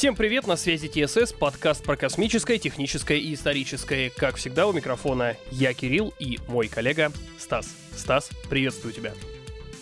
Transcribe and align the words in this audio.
Всем 0.00 0.16
привет, 0.16 0.46
на 0.46 0.56
связи 0.56 0.88
ТСС, 0.88 1.34
подкаст 1.34 1.84
про 1.84 1.94
космическое, 1.94 2.56
техническое 2.56 3.18
и 3.18 3.34
историческое. 3.34 4.08
Как 4.08 4.36
всегда, 4.36 4.66
у 4.66 4.72
микрофона 4.72 5.36
я, 5.50 5.74
Кирилл, 5.74 6.14
и 6.18 6.38
мой 6.48 6.68
коллега 6.68 7.12
Стас. 7.38 7.68
Стас, 7.94 8.30
приветствую 8.48 8.94
тебя. 8.94 9.12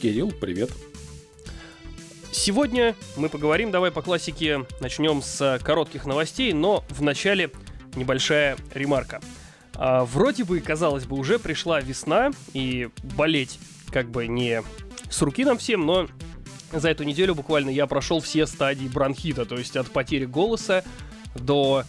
Кирилл, 0.03 0.33
привет. 0.33 0.73
Сегодня 2.33 2.97
мы 3.17 3.29
поговорим, 3.29 3.71
давай 3.71 3.93
по 3.93 4.03
классике, 4.03 4.67
начнем 4.81 5.23
с 5.23 5.61
коротких 5.63 6.05
новостей, 6.05 6.53
но 6.53 6.85
вначале 6.89 7.53
небольшая 7.95 8.57
ремарка. 8.75 9.21
А, 9.77 10.05
вроде 10.05 10.43
бы, 10.43 10.59
казалось 10.59 11.05
бы, 11.05 11.17
уже 11.17 11.39
пришла 11.39 11.81
весна, 11.81 12.33
и 12.55 12.89
болеть 13.17 13.61
как 13.93 14.11
бы 14.11 14.27
не 14.27 14.65
с 15.09 15.23
руки 15.23 15.45
нам 15.45 15.59
всем, 15.59 15.87
но 15.87 16.09
за 16.73 16.91
эту 16.91 17.05
неделю 17.05 17.35
буквально 17.35 17.71
я 17.71 17.87
прошел 17.87 18.21
все 18.21 18.47
стадии 18.47 18.87
бронхита, 18.87 19.45
то 19.45 19.57
есть 19.57 19.77
от 19.77 19.91
потери 19.91 20.25
голоса 20.25 20.85
до 21.35 21.85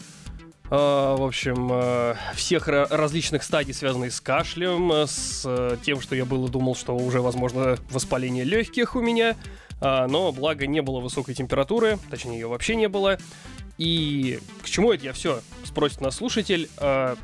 э, 0.66 0.70
в 0.70 1.24
общем, 1.24 1.70
э, 1.72 2.16
всех 2.36 2.68
различных 2.68 3.44
стадий, 3.44 3.74
связанных 3.74 4.14
с 4.14 4.22
кашлем, 4.22 4.92
с 4.92 5.44
э, 5.46 5.78
тем, 5.84 6.02
что 6.02 6.16
я 6.16 6.26
было 6.26 6.48
думал, 6.50 6.76
что 6.76 6.96
уже, 6.96 7.22
возможно, 7.22 7.78
воспаление 7.90 8.44
легких 8.44 8.96
у 8.96 9.02
меня, 9.02 9.36
а, 9.82 10.08
но 10.08 10.32
благо 10.32 10.68
не 10.68 10.82
было 10.82 11.00
высокой 11.00 11.34
температуры, 11.36 12.00
точнее 12.10 12.40
ее 12.40 12.48
вообще 12.48 12.76
не 12.76 12.88
было. 12.88 13.18
И 13.78 14.40
к 14.62 14.70
чему 14.70 14.92
это 14.92 15.06
я 15.06 15.14
все? 15.14 15.42
Спросит 15.64 16.02
нас 16.02 16.16
слушатель. 16.18 16.70
А, 16.78 17.16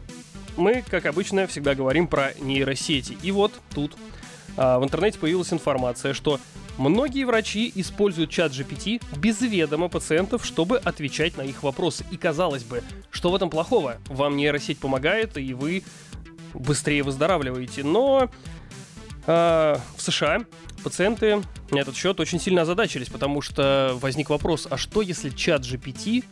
мы, 0.58 0.84
как 0.90 1.06
обычно, 1.06 1.48
всегда 1.48 1.76
говорим 1.76 2.08
про 2.08 2.34
нейросети. 2.40 3.18
И 3.22 3.32
вот 3.32 3.54
тут 3.74 3.96
а, 4.56 4.80
в 4.80 4.84
интернете 4.84 5.20
появилась 5.20 5.52
информация, 5.52 6.14
что 6.14 6.40
Многие 6.78 7.24
врачи 7.24 7.72
используют 7.76 8.30
чат 8.30 8.52
GPT 8.52 9.02
без 9.18 9.42
ведома 9.42 9.88
пациентов, 9.88 10.46
чтобы 10.46 10.78
отвечать 10.78 11.38
на 11.38 11.42
их 11.42 11.64
вопросы. 11.64 12.06
И 12.12 12.18
казалось 12.18 12.64
бы, 12.64 12.84
что 13.12 13.32
в 13.32 13.36
этом 13.36 13.50
плохого? 13.50 13.98
Вам 14.08 14.36
нейросеть 14.36 14.80
помогает, 14.80 15.38
и 15.38 15.54
вы 15.54 15.84
быстрее 16.54 17.04
выздоравливаете. 17.04 17.84
Но 17.84 18.30
э, 19.26 19.76
в 19.96 20.02
США 20.02 20.46
пациенты 20.84 21.42
на 21.72 21.80
этот 21.80 21.96
счет 21.96 22.20
очень 22.20 22.40
сильно 22.40 22.64
озадачились, 22.64 23.10
потому 23.10 23.42
что 23.42 23.98
возник 24.02 24.30
вопрос, 24.30 24.68
а 24.70 24.78
что 24.78 25.02
если 25.02 25.30
чат 25.30 25.62
GPT 25.62 26.26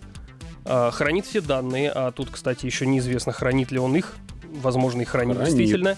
э, 0.66 0.91
хранит 0.91 1.25
все 1.25 1.41
данные, 1.41 1.89
а 1.89 2.11
тут, 2.11 2.30
кстати, 2.31 2.66
еще 2.66 2.85
неизвестно, 2.85 3.31
хранит 3.31 3.72
ли 3.72 3.80
он 3.80 3.95
их, 3.95 4.16
возможно, 4.44 5.02
и 5.02 5.05
хранит, 5.05 5.38
хранит. 5.38 5.55
действительно. 5.55 5.97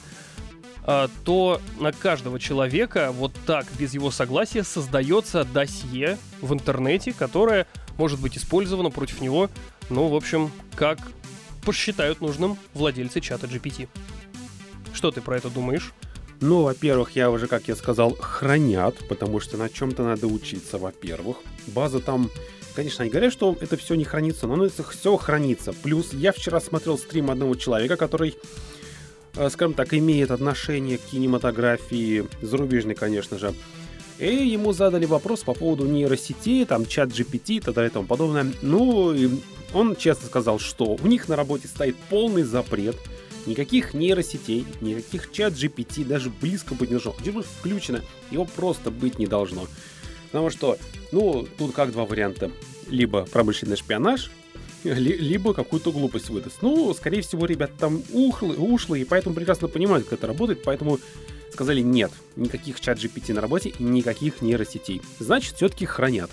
А, 0.87 1.09
то 1.23 1.59
на 1.79 1.91
каждого 1.91 2.39
человека 2.39 3.11
вот 3.11 3.33
так, 3.47 3.65
без 3.79 3.95
его 3.95 4.11
согласия, 4.11 4.63
создается 4.63 5.43
досье 5.43 6.17
в 6.41 6.53
интернете, 6.53 7.11
которое 7.11 7.65
может 7.97 8.19
быть 8.21 8.37
использовано 8.37 8.91
против 8.91 9.19
него, 9.19 9.49
ну, 9.89 10.07
в 10.09 10.15
общем, 10.15 10.51
как 10.75 10.99
посчитают 11.63 12.21
нужным 12.21 12.57
владельцы 12.75 13.19
чата 13.19 13.47
GPT. 13.47 13.87
Что 14.93 15.09
ты 15.09 15.21
про 15.21 15.37
это 15.37 15.49
думаешь? 15.49 15.91
Ну, 16.39 16.61
во-первых, 16.63 17.15
я 17.15 17.31
уже, 17.31 17.47
как 17.47 17.67
я 17.67 17.75
сказал, 17.75 18.15
хранят, 18.15 18.95
потому 19.07 19.39
что 19.39 19.57
на 19.57 19.69
чем-то 19.69 20.03
надо 20.03 20.27
учиться, 20.27 20.77
во-первых. 20.77 21.37
База 21.67 21.99
там, 21.99 22.29
конечно, 22.75 23.03
они 23.03 23.09
говорят, 23.09 23.33
что 23.33 23.57
это 23.59 23.77
все 23.77 23.95
не 23.95 24.03
хранится, 24.03 24.45
но 24.45 24.63
это 24.63 24.83
все 24.83 25.17
хранится. 25.17 25.73
Плюс 25.73 26.13
я 26.13 26.31
вчера 26.31 26.59
смотрел 26.59 26.99
стрим 26.99 27.31
одного 27.31 27.55
человека, 27.55 27.95
который 27.95 28.35
скажем 29.49 29.73
так, 29.73 29.93
имеет 29.93 30.31
отношение 30.31 30.97
к 30.97 31.01
кинематографии, 31.01 32.25
зарубежной, 32.41 32.95
конечно 32.95 33.37
же. 33.37 33.53
И 34.17 34.27
ему 34.27 34.71
задали 34.71 35.05
вопрос 35.05 35.41
по 35.41 35.53
поводу 35.53 35.85
нейросетей, 35.85 36.65
там, 36.65 36.85
чат 36.85 37.09
GPT 37.09 37.55
и 37.55 37.59
так 37.59 37.75
далее 37.75 37.89
и 37.89 37.93
тому 37.93 38.07
подобное. 38.07 38.51
Ну, 38.61 39.13
и 39.13 39.29
он 39.73 39.95
честно 39.95 40.27
сказал, 40.27 40.57
что 40.57 40.97
у 41.01 41.07
них 41.07 41.27
на 41.27 41.35
работе 41.35 41.67
стоит 41.67 41.97
полный 42.09 42.43
запрет, 42.43 42.95
никаких 43.45 43.93
нейросетей, 43.93 44.65
никаких 44.79 45.31
чат 45.31 45.53
GPT 45.53 46.05
даже 46.05 46.29
близко 46.29 46.75
быть 46.75 46.89
не 46.89 46.95
должно. 46.95 47.15
Где 47.19 47.31
бы 47.31 47.43
включено, 47.43 48.01
его 48.31 48.45
просто 48.45 48.89
быть 48.89 49.19
не 49.19 49.27
должно. 49.27 49.67
Потому 50.31 50.49
что, 50.49 50.77
ну, 51.11 51.45
тут 51.57 51.73
как 51.73 51.91
два 51.91 52.05
варианта. 52.05 52.51
Либо 52.87 53.25
промышленный 53.25 53.77
шпионаж, 53.77 54.31
либо 54.93 55.53
какую-то 55.53 55.91
глупость 55.91 56.29
выдаст. 56.29 56.61
Ну, 56.61 56.93
скорее 56.93 57.21
всего, 57.21 57.45
ребята 57.45 57.73
там 57.79 58.03
ухлы, 58.13 58.55
ушлые, 58.55 59.01
и 59.01 59.05
поэтому 59.05 59.35
прекрасно 59.35 59.67
понимают, 59.67 60.05
как 60.05 60.19
это 60.19 60.27
работает, 60.27 60.63
поэтому 60.63 60.99
сказали 61.51 61.81
нет, 61.81 62.11
никаких 62.35 62.79
чат 62.79 62.99
GPT 62.99 63.33
на 63.33 63.41
работе 63.41 63.73
никаких 63.79 64.41
нейросетей. 64.41 65.01
Значит, 65.19 65.55
все-таки 65.55 65.85
хранят. 65.85 66.29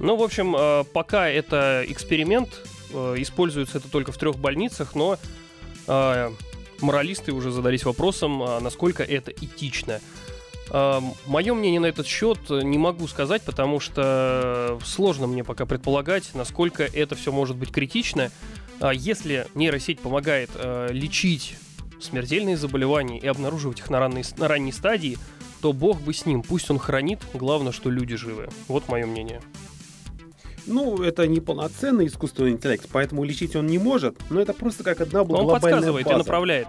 Ну, 0.00 0.16
в 0.16 0.22
общем, 0.22 0.54
э, 0.56 0.84
пока 0.92 1.28
это 1.28 1.84
эксперимент, 1.86 2.62
э, 2.92 3.14
используется 3.18 3.78
это 3.78 3.90
только 3.90 4.12
в 4.12 4.18
трех 4.18 4.36
больницах, 4.38 4.94
но 4.94 5.18
э, 5.86 6.30
моралисты 6.80 7.32
уже 7.32 7.50
задались 7.50 7.84
вопросом, 7.84 8.42
а 8.42 8.60
насколько 8.60 9.02
это 9.02 9.32
этично. 9.32 10.00
Мое 10.70 11.54
мнение 11.54 11.80
на 11.80 11.86
этот 11.86 12.06
счет 12.06 12.38
не 12.50 12.78
могу 12.78 13.06
сказать, 13.08 13.42
потому 13.42 13.80
что 13.80 14.78
сложно 14.84 15.26
мне 15.26 15.44
пока 15.44 15.66
предполагать, 15.66 16.34
насколько 16.34 16.84
это 16.84 17.14
все 17.14 17.32
может 17.32 17.56
быть 17.56 17.70
критично. 17.70 18.30
А 18.80 18.92
если 18.92 19.46
нейросеть 19.54 19.98
помогает 20.00 20.50
э, 20.54 20.88
лечить 20.92 21.56
смертельные 22.00 22.56
заболевания 22.56 23.18
и 23.18 23.26
обнаруживать 23.26 23.80
их 23.80 23.90
на, 23.90 23.98
ранней, 23.98 24.22
на 24.36 24.46
ранней 24.46 24.72
стадии, 24.72 25.18
то 25.60 25.72
бог 25.72 26.00
бы 26.00 26.14
с 26.14 26.26
ним, 26.26 26.42
пусть 26.42 26.70
он 26.70 26.78
хранит, 26.78 27.18
главное, 27.34 27.72
что 27.72 27.90
люди 27.90 28.16
живы. 28.16 28.48
Вот 28.68 28.88
мое 28.88 29.06
мнение. 29.06 29.40
Ну, 30.66 31.02
это 31.02 31.26
не 31.26 31.40
полноценный 31.40 32.06
искусственный 32.06 32.50
интеллект, 32.50 32.86
поэтому 32.92 33.24
лечить 33.24 33.56
он 33.56 33.66
не 33.66 33.78
может, 33.78 34.16
но 34.30 34.40
это 34.40 34.52
просто 34.52 34.84
как 34.84 35.00
одна 35.00 35.24
глобальная 35.24 35.54
Он 35.54 35.60
подсказывает 35.60 36.06
база. 36.06 36.14
и 36.14 36.18
направляет. 36.18 36.68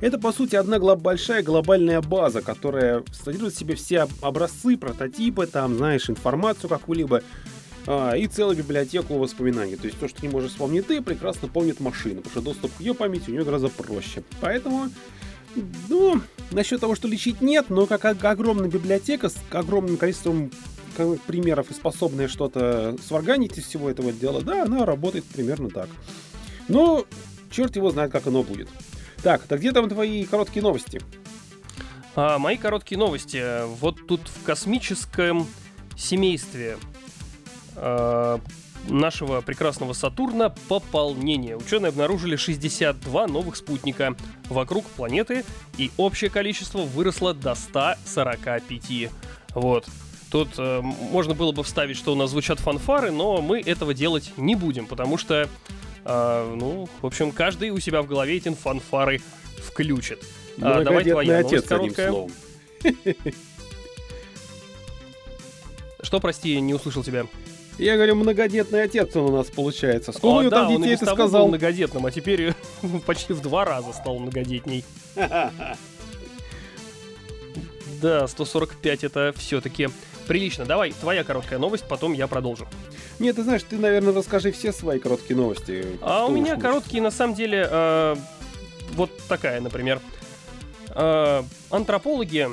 Это, 0.00 0.18
по 0.18 0.32
сути, 0.32 0.54
одна 0.54 0.78
глоб- 0.78 1.00
большая 1.00 1.42
глобальная 1.42 2.00
база, 2.00 2.40
которая 2.40 3.02
содержит 3.12 3.54
в 3.54 3.58
себе 3.58 3.74
все 3.74 4.06
образцы, 4.22 4.76
прототипы, 4.76 5.46
там, 5.46 5.76
знаешь, 5.76 6.08
информацию 6.08 6.70
какую-либо, 6.70 7.22
а, 7.86 8.12
и 8.12 8.26
целую 8.26 8.56
библиотеку 8.56 9.14
воспоминаний. 9.14 9.76
То 9.76 9.86
есть 9.86 9.98
то, 9.98 10.08
что 10.08 10.22
не 10.22 10.28
можешь 10.28 10.52
вспомнить 10.52 10.86
ты, 10.86 11.02
прекрасно 11.02 11.48
помнит 11.48 11.80
машина, 11.80 12.16
потому 12.16 12.30
что 12.30 12.40
доступ 12.42 12.76
к 12.76 12.80
ее 12.80 12.94
памяти 12.94 13.30
у 13.30 13.32
нее 13.32 13.44
гораздо 13.44 13.68
проще. 13.68 14.22
Поэтому, 14.40 14.88
ну, 15.88 16.20
насчет 16.52 16.80
того, 16.80 16.94
что 16.94 17.08
лечить 17.08 17.40
нет, 17.40 17.66
но 17.68 17.86
как 17.86 18.04
огромная 18.04 18.68
библиотека 18.68 19.28
с 19.28 19.36
огромным 19.50 19.96
количеством 19.96 20.52
примеров 21.26 21.70
и 21.70 21.74
способная 21.74 22.28
что-то 22.28 22.96
сварганить 23.06 23.56
из 23.56 23.64
всего 23.64 23.88
этого 23.88 24.12
дела, 24.12 24.42
да, 24.42 24.64
она 24.64 24.84
работает 24.84 25.24
примерно 25.24 25.70
так. 25.70 25.88
Но 26.68 27.04
черт 27.50 27.76
его 27.76 27.90
знает, 27.90 28.12
как 28.12 28.26
оно 28.26 28.42
будет. 28.42 28.68
Так, 29.22 29.42
так 29.42 29.58
где 29.60 29.72
там 29.72 29.88
твои 29.88 30.24
короткие 30.24 30.62
новости? 30.62 31.00
А, 32.14 32.38
мои 32.38 32.56
короткие 32.56 32.98
новости. 32.98 33.66
Вот 33.80 34.06
тут 34.06 34.28
в 34.28 34.44
космическом 34.44 35.46
семействе 35.96 36.78
а, 37.76 38.40
нашего 38.88 39.40
прекрасного 39.40 39.92
Сатурна 39.92 40.50
пополнение. 40.68 41.56
Ученые 41.56 41.90
обнаружили 41.90 42.36
62 42.36 43.26
новых 43.26 43.56
спутника 43.56 44.14
вокруг 44.48 44.84
планеты, 44.84 45.44
и 45.76 45.90
общее 45.96 46.30
количество 46.30 46.78
выросло 46.82 47.34
до 47.34 47.54
145. 47.54 49.10
Вот. 49.54 49.86
Тут 50.30 50.50
э, 50.58 50.80
можно 50.82 51.34
было 51.34 51.52
бы 51.52 51.62
вставить, 51.64 51.96
что 51.96 52.12
у 52.12 52.14
нас 52.14 52.30
звучат 52.30 52.60
фанфары, 52.60 53.10
но 53.10 53.40
мы 53.40 53.60
этого 53.60 53.94
делать 53.94 54.32
не 54.36 54.54
будем, 54.54 54.86
потому 54.86 55.16
что 55.16 55.48
а, 56.10 56.54
ну, 56.54 56.88
в 57.02 57.06
общем, 57.06 57.32
каждый 57.32 57.68
у 57.68 57.78
себя 57.80 58.00
в 58.00 58.06
голове 58.06 58.38
эти 58.38 58.48
фанфары 58.48 59.20
включит. 59.58 60.24
А, 60.58 60.82
давай 60.82 61.04
твоя 61.04 61.38
отец 61.38 61.64
короткая. 61.64 62.08
Словом. 62.08 62.32
Что, 66.00 66.18
прости, 66.18 66.58
не 66.62 66.72
услышал 66.72 67.04
тебя? 67.04 67.26
Я 67.76 67.96
говорю, 67.96 68.14
многодетный 68.14 68.84
отец 68.84 69.14
он 69.16 69.34
у 69.34 69.36
нас 69.36 69.48
получается. 69.48 70.12
Сколько 70.12 70.28
а, 70.28 70.38
у 70.38 70.40
него 70.40 70.50
да, 70.50 70.56
там 70.62 70.82
детей, 70.82 70.96
ты 70.96 71.04
сказал? 71.04 71.42
был 71.42 71.48
многодетным, 71.48 72.06
а 72.06 72.10
теперь 72.10 72.54
почти 73.06 73.34
в 73.34 73.42
два 73.42 73.66
раза 73.66 73.92
стал 73.92 74.18
многодетней. 74.18 74.84
Да, 78.00 78.28
145 78.28 79.04
это 79.04 79.34
все-таки 79.36 79.88
прилично. 80.26 80.64
Давай, 80.64 80.92
твоя 80.92 81.24
короткая 81.24 81.58
новость, 81.58 81.84
потом 81.88 82.12
я 82.12 82.26
продолжу. 82.26 82.68
Нет, 83.18 83.36
ты 83.36 83.42
знаешь, 83.42 83.62
ты, 83.68 83.78
наверное, 83.78 84.14
расскажи 84.14 84.52
все 84.52 84.72
свои 84.72 85.00
короткие 85.00 85.36
новости. 85.36 85.98
А 86.02 86.26
у 86.26 86.30
меня 86.30 86.56
короткие, 86.56 87.02
на 87.02 87.10
самом 87.10 87.34
деле, 87.34 87.66
э, 87.68 88.16
вот 88.92 89.10
такая, 89.28 89.60
например. 89.60 90.00
Э, 90.94 91.42
антропологи 91.70 92.48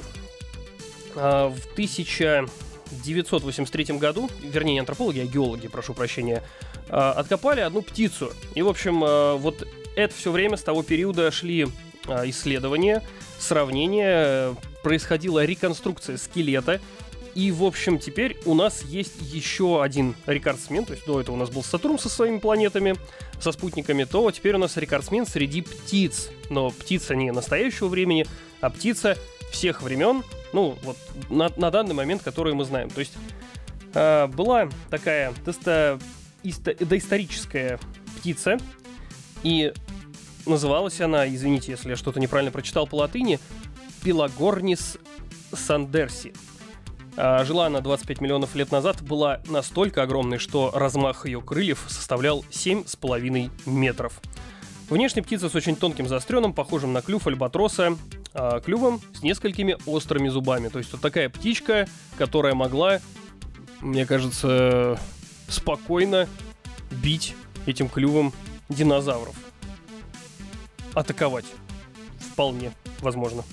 э, 1.16 1.16
в 1.16 1.74
1983 1.74 3.86
году, 3.98 4.30
вернее, 4.42 4.74
не 4.74 4.80
антропологи, 4.80 5.20
а 5.20 5.26
геологи, 5.26 5.68
прошу 5.68 5.94
прощения, 5.94 6.44
э, 6.90 6.96
откопали 6.96 7.62
одну 7.62 7.82
птицу. 7.82 8.32
И, 8.56 8.62
в 8.62 8.68
общем, 8.68 9.04
э, 9.04 9.36
вот 9.36 9.68
это 9.96 10.14
все 10.16 10.32
время 10.32 10.58
с 10.58 10.64
того 10.64 10.84
периода 10.84 11.32
шли 11.32 11.68
э, 12.08 12.30
исследования, 12.30 13.02
сравнения, 13.46 14.56
происходила 14.84 15.46
реконструкция 15.46 16.18
скелета, 16.18 16.82
и, 17.36 17.52
в 17.52 17.66
общем, 17.66 18.00
теперь 18.00 18.38
у 18.46 18.54
нас 18.54 18.82
есть 18.84 19.16
еще 19.20 19.84
один 19.84 20.16
рекордсмен. 20.26 20.86
То 20.86 20.94
есть 20.94 21.06
до 21.06 21.20
этого 21.20 21.36
у 21.36 21.38
нас 21.38 21.50
был 21.50 21.64
Сатурн 21.64 22.00
со 22.00 22.08
своими 22.08 22.40
планетами, 22.40 22.96
со 23.42 23.52
спутниками, 23.52 24.06
то 24.06 24.32
теперь 24.32 24.56
у 24.56 24.58
нас 24.58 24.78
рекордсмен 24.78 25.26
среди 25.26 25.62
птиц. 25.62 26.30
Но 26.50 26.70
птица 26.70 27.14
не 27.14 27.32
настоящего 27.32 27.90
времени, 27.90 28.26
а 28.62 28.70
птица 28.70 29.18
всех 29.52 29.82
времен, 29.82 30.24
ну, 30.54 30.78
вот 30.84 30.98
на, 31.30 31.52
на 31.58 31.72
данный 31.72 31.94
момент, 31.94 32.24
которую 32.24 32.56
мы 32.56 32.64
знаем. 32.64 32.90
То 32.90 33.02
есть 33.02 33.14
э, 33.94 34.28
была 34.28 34.70
такая 34.90 35.34
тесто, 35.46 36.00
исто, 36.44 36.74
доисторическая 36.80 37.80
птица, 38.18 38.58
и 39.44 39.74
называлась 40.46 41.02
она, 41.02 41.28
извините, 41.28 41.72
если 41.72 41.90
я 41.90 41.96
что-то 41.96 42.20
неправильно 42.20 42.52
прочитал 42.52 42.88
по 42.88 42.96
латыни, 42.96 43.40
Пелагорнис 44.04 44.98
сандерси. 45.54 46.34
А 47.18 47.44
жила 47.46 47.68
она 47.68 47.80
25 47.80 48.22
миллионов 48.22 48.56
лет 48.56 48.72
назад, 48.72 49.02
была 49.02 49.42
настолько 49.48 50.04
огромной, 50.04 50.38
что 50.38 50.72
размах 50.74 51.26
ее 51.26 51.42
крыльев 51.42 51.86
составлял 51.88 52.44
7,5 52.52 53.52
метров. 53.66 54.22
Внешне 54.90 55.24
птица 55.24 55.50
с 55.50 55.56
очень 55.56 55.76
тонким 55.76 56.08
заостренным, 56.08 56.54
похожим 56.54 56.94
на 56.94 57.02
клюв 57.02 57.26
альбатроса, 57.26 57.98
э, 58.34 58.62
клювом 58.64 59.02
с 59.14 59.24
несколькими 59.24 59.78
острыми 59.86 60.28
зубами. 60.28 60.68
То 60.68 60.78
есть 60.78 60.92
вот 60.92 61.02
такая 61.02 61.30
птичка, 61.30 61.88
которая 62.18 62.54
могла, 62.54 63.00
мне 63.80 64.06
кажется, 64.06 65.00
спокойно 65.48 66.28
бить 66.92 67.36
этим 67.66 67.90
клювом 67.90 68.34
динозавров. 68.70 69.36
Атаковать. 70.96 71.46
Вполне 72.20 72.72
возможно. 73.02 73.44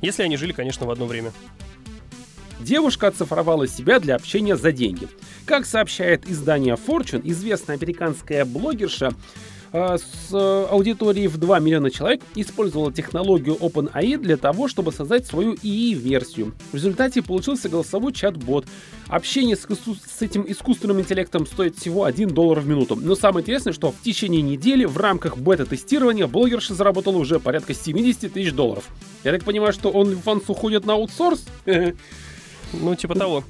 Если 0.00 0.22
они 0.24 0.36
жили, 0.36 0.52
конечно, 0.52 0.86
в 0.86 0.90
одно 0.90 1.06
время. 1.06 1.32
Девушка 2.60 3.08
оцифровала 3.08 3.66
себя 3.66 4.00
для 4.00 4.14
общения 4.14 4.56
за 4.56 4.72
деньги. 4.72 5.08
Как 5.46 5.66
сообщает 5.66 6.28
издание 6.28 6.74
Fortune, 6.74 7.22
известная 7.24 7.76
американская 7.76 8.44
блогерша 8.44 9.12
с 9.72 10.32
э, 10.32 10.66
аудиторией 10.70 11.28
в 11.28 11.38
2 11.38 11.58
миллиона 11.60 11.90
человек 11.90 12.20
использовала 12.34 12.92
технологию 12.92 13.56
OpenAI 13.56 14.18
для 14.18 14.36
того, 14.36 14.68
чтобы 14.68 14.92
создать 14.92 15.26
свою 15.26 15.54
ИИ-версию. 15.62 16.52
В 16.72 16.74
результате 16.74 17.22
получился 17.22 17.70
голосовой 17.70 18.12
чат-бот. 18.12 18.66
Общение 19.08 19.56
с, 19.56 19.66
с 19.66 20.22
этим 20.22 20.44
искусственным 20.46 21.00
интеллектом 21.00 21.46
стоит 21.46 21.76
всего 21.76 22.04
1 22.04 22.28
доллар 22.28 22.60
в 22.60 22.66
минуту. 22.66 22.96
Но 22.96 23.14
самое 23.14 23.42
интересное, 23.42 23.72
что 23.72 23.92
в 23.92 24.02
течение 24.02 24.42
недели 24.42 24.84
в 24.84 24.98
рамках 24.98 25.38
бета-тестирования 25.38 26.26
блогерша 26.26 26.74
заработала 26.74 27.16
уже 27.16 27.40
порядка 27.40 27.72
70 27.72 28.30
тысяч 28.32 28.52
долларов. 28.52 28.84
Я 29.24 29.32
так 29.32 29.42
понимаю, 29.44 29.72
что 29.72 29.90
OnlyFans 29.90 30.44
уходит 30.48 30.84
на 30.84 30.94
аутсорс? 30.94 31.44
Ну, 32.74 32.94
типа 32.94 33.14
того. 33.14 33.44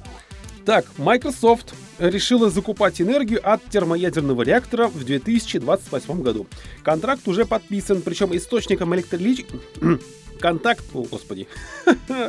Так, 0.65 0.85
Microsoft 0.97 1.73
решила 1.99 2.49
закупать 2.49 3.01
энергию 3.01 3.39
от 3.43 3.63
термоядерного 3.69 4.41
реактора 4.43 4.87
в 4.87 5.03
2028 5.03 6.21
году. 6.21 6.47
Контракт 6.83 7.27
уже 7.27 7.45
подписан, 7.45 8.01
причем 8.01 8.35
источником 8.35 8.93
электролич... 8.95 9.45
Контакт, 10.39 10.83
о 10.93 11.03
господи, 11.03 11.47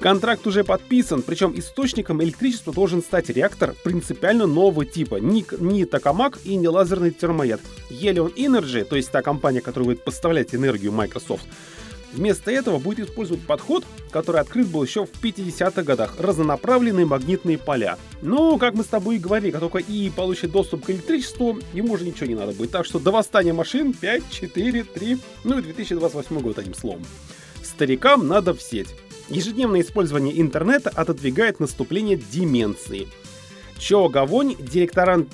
контракт 0.00 0.44
уже 0.48 0.64
подписан, 0.64 1.22
причем 1.22 1.56
источником 1.56 2.20
электричества 2.24 2.72
должен 2.72 3.02
стать 3.02 3.28
реактор 3.30 3.74
принципиально 3.84 4.46
нового 4.46 4.84
типа, 4.84 5.16
не, 5.16 5.44
не 5.60 5.84
токамак 5.84 6.38
и 6.44 6.56
не 6.56 6.66
лазерный 6.66 7.12
термояд. 7.12 7.60
Helion 7.88 8.34
Energy, 8.34 8.84
то 8.84 8.96
есть 8.96 9.12
та 9.12 9.22
компания, 9.22 9.60
которая 9.60 9.90
будет 9.90 10.02
поставлять 10.02 10.56
энергию 10.56 10.90
Microsoft, 10.90 11.46
Вместо 12.16 12.50
этого 12.50 12.78
будет 12.78 13.10
использовать 13.10 13.42
подход, 13.42 13.84
который 14.10 14.40
открыт 14.40 14.68
был 14.68 14.82
еще 14.82 15.04
в 15.04 15.10
50-х 15.22 15.82
годах– 15.82 16.14
разнонаправленные 16.18 17.04
магнитные 17.04 17.58
поля. 17.58 17.98
Но, 18.22 18.56
как 18.56 18.74
мы 18.74 18.84
с 18.84 18.86
тобой 18.86 19.16
и 19.16 19.18
говорили, 19.18 19.50
как 19.50 19.60
только 19.60 19.80
ИИ 19.80 20.08
получит 20.08 20.50
доступ 20.50 20.86
к 20.86 20.90
электричеству, 20.90 21.58
ему 21.74 21.92
уже 21.92 22.06
ничего 22.06 22.26
не 22.26 22.34
надо 22.34 22.52
будет. 22.52 22.70
Так 22.70 22.86
что 22.86 22.98
до 22.98 23.10
восстания 23.10 23.52
машин 23.52 23.92
5, 23.92 24.22
4, 24.30 24.84
3, 24.84 25.18
ну 25.44 25.58
и 25.58 25.62
2028 25.62 26.40
год, 26.40 26.58
одним 26.58 26.74
словом. 26.74 27.04
Старикам 27.62 28.26
надо 28.26 28.54
в 28.54 28.62
сеть. 28.62 28.88
Ежедневное 29.28 29.82
использование 29.82 30.40
интернета 30.40 30.88
отодвигает 30.88 31.60
наступление 31.60 32.16
деменции– 32.16 33.08
Чо 33.78 34.08
Гавонь, 34.08 34.56
директорант 34.58 35.28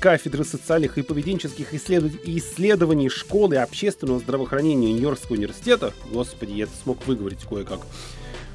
кафедры 0.00 0.44
социальных 0.44 0.98
и 0.98 1.02
поведенческих 1.02 1.74
исследований 1.74 3.08
школы 3.08 3.56
общественного 3.56 4.18
здравоохранения 4.18 4.92
Нью-Йоркского 4.92 5.36
университета, 5.36 5.92
господи, 6.12 6.52
я 6.52 6.64
это 6.64 6.72
смог 6.82 7.06
выговорить 7.06 7.44
кое-как, 7.44 7.80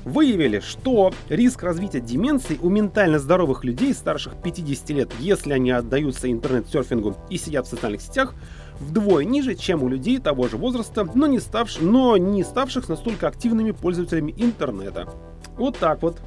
выявили, 0.04 0.60
что 0.60 1.14
риск 1.30 1.64
развития 1.64 2.00
деменции 2.02 2.58
у 2.62 2.70
ментально 2.70 3.20
здоровых 3.20 3.64
людей 3.64 3.94
старших 3.94 4.34
50 4.42 4.90
лет, 4.90 5.12
если 5.20 5.54
они 5.54 5.72
отдаются 5.72 6.32
интернет-серфингу 6.32 7.16
и 7.30 7.38
сидят 7.38 7.68
в 7.68 7.70
социальных 7.70 8.02
сетях, 8.02 8.34
вдвое 8.80 9.26
ниже, 9.26 9.56
чем 9.56 9.84
у 9.84 9.90
людей 9.90 10.20
того 10.20 10.48
же 10.48 10.58
возраста, 10.58 11.08
но 11.14 11.28
не, 11.28 11.40
ставш... 11.40 11.78
но 11.80 12.18
не 12.18 12.44
ставших 12.44 12.90
настолько 12.90 13.28
активными 13.28 13.72
пользователями 13.72 14.34
интернета. 14.38 15.08
Вот 15.58 15.78
так 15.78 16.02
вот. 16.02 16.18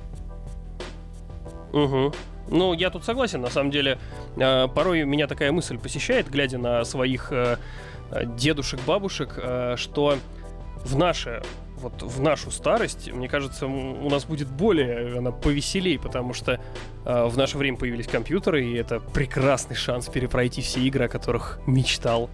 Угу. 1.73 2.13
Ну, 2.49 2.73
я 2.75 2.91
тут 2.91 3.05
согласен, 3.05 3.41
на 3.41 3.51
самом 3.51 3.71
деле. 3.71 3.99
Э, 4.37 4.69
порой 4.69 5.05
меня 5.05 5.27
такая 5.27 5.53
мысль 5.53 5.79
посещает, 5.79 6.31
глядя 6.31 6.59
на 6.59 6.85
своих 6.85 7.33
э, 7.33 7.57
дедушек, 8.37 8.81
бабушек, 8.87 9.35
э, 9.37 9.77
что 9.77 10.19
в 10.85 10.97
наше 10.97 11.43
вот 11.85 12.03
в 12.03 12.21
нашу 12.23 12.51
старость, 12.51 13.13
мне 13.13 13.29
кажется, 13.29 13.67
у 13.67 14.09
нас 14.09 14.25
будет 14.25 14.49
более 14.49 15.19
она 15.19 15.33
повеселей, 15.33 15.99
потому 15.99 16.33
что 16.33 16.61
э, 17.05 17.25
в 17.27 17.37
наше 17.37 17.59
время 17.59 17.77
появились 17.77 18.07
компьютеры, 18.07 18.65
и 18.65 18.75
это 18.75 19.01
прекрасный 19.01 19.77
шанс 19.77 20.09
перепройти 20.09 20.63
все 20.63 20.81
игры, 20.81 21.05
о 21.05 21.09
которых 21.09 21.61
мечтал. 21.67 22.31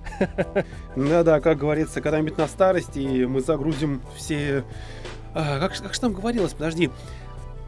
Да-да, 0.97 1.41
как 1.41 1.59
говорится, 1.59 2.01
когда-нибудь 2.01 2.39
на 2.39 2.47
старости 2.47 3.25
мы 3.25 3.41
загрузим 3.41 4.03
все... 4.17 4.65
А, 5.35 5.59
как, 5.59 5.77
как 5.77 5.95
же 5.95 6.01
там 6.01 6.13
говорилось, 6.13 6.53
подожди, 6.53 6.91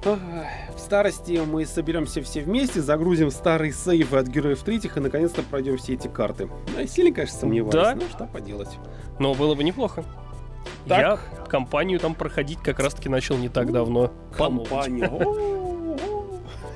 в 0.05 0.79
старости 0.79 1.41
мы 1.47 1.65
соберемся 1.65 2.23
все 2.23 2.41
вместе, 2.41 2.81
загрузим 2.81 3.31
старые 3.31 3.73
сейвы 3.73 4.19
от 4.19 4.27
героев 4.27 4.63
третьих 4.63 4.97
и 4.97 5.01
наконец-то 5.01 5.43
пройдем 5.43 5.79
все 5.79 5.95
эти 5.95 6.09
карты. 6.09 6.49
Ну, 6.77 6.87
сильно, 6.87 7.15
конечно, 7.15 7.39
сомневаюсь, 7.39 7.73
да? 7.73 7.95
ну 7.95 8.03
что 8.11 8.27
поделать. 8.27 8.71
Но 9.19 9.35
было 9.35 9.55
бы 9.55 9.65
неплохо. 9.65 10.05
Так. 10.87 10.99
Я 10.99 11.19
компанию 11.47 12.01
там 12.01 12.15
проходить 12.15 12.59
как 12.59 12.79
раз-таки 12.81 13.09
начал 13.09 13.37
не 13.37 13.49
так 13.49 13.73
давно. 13.73 14.13
Компанию. 14.37 15.63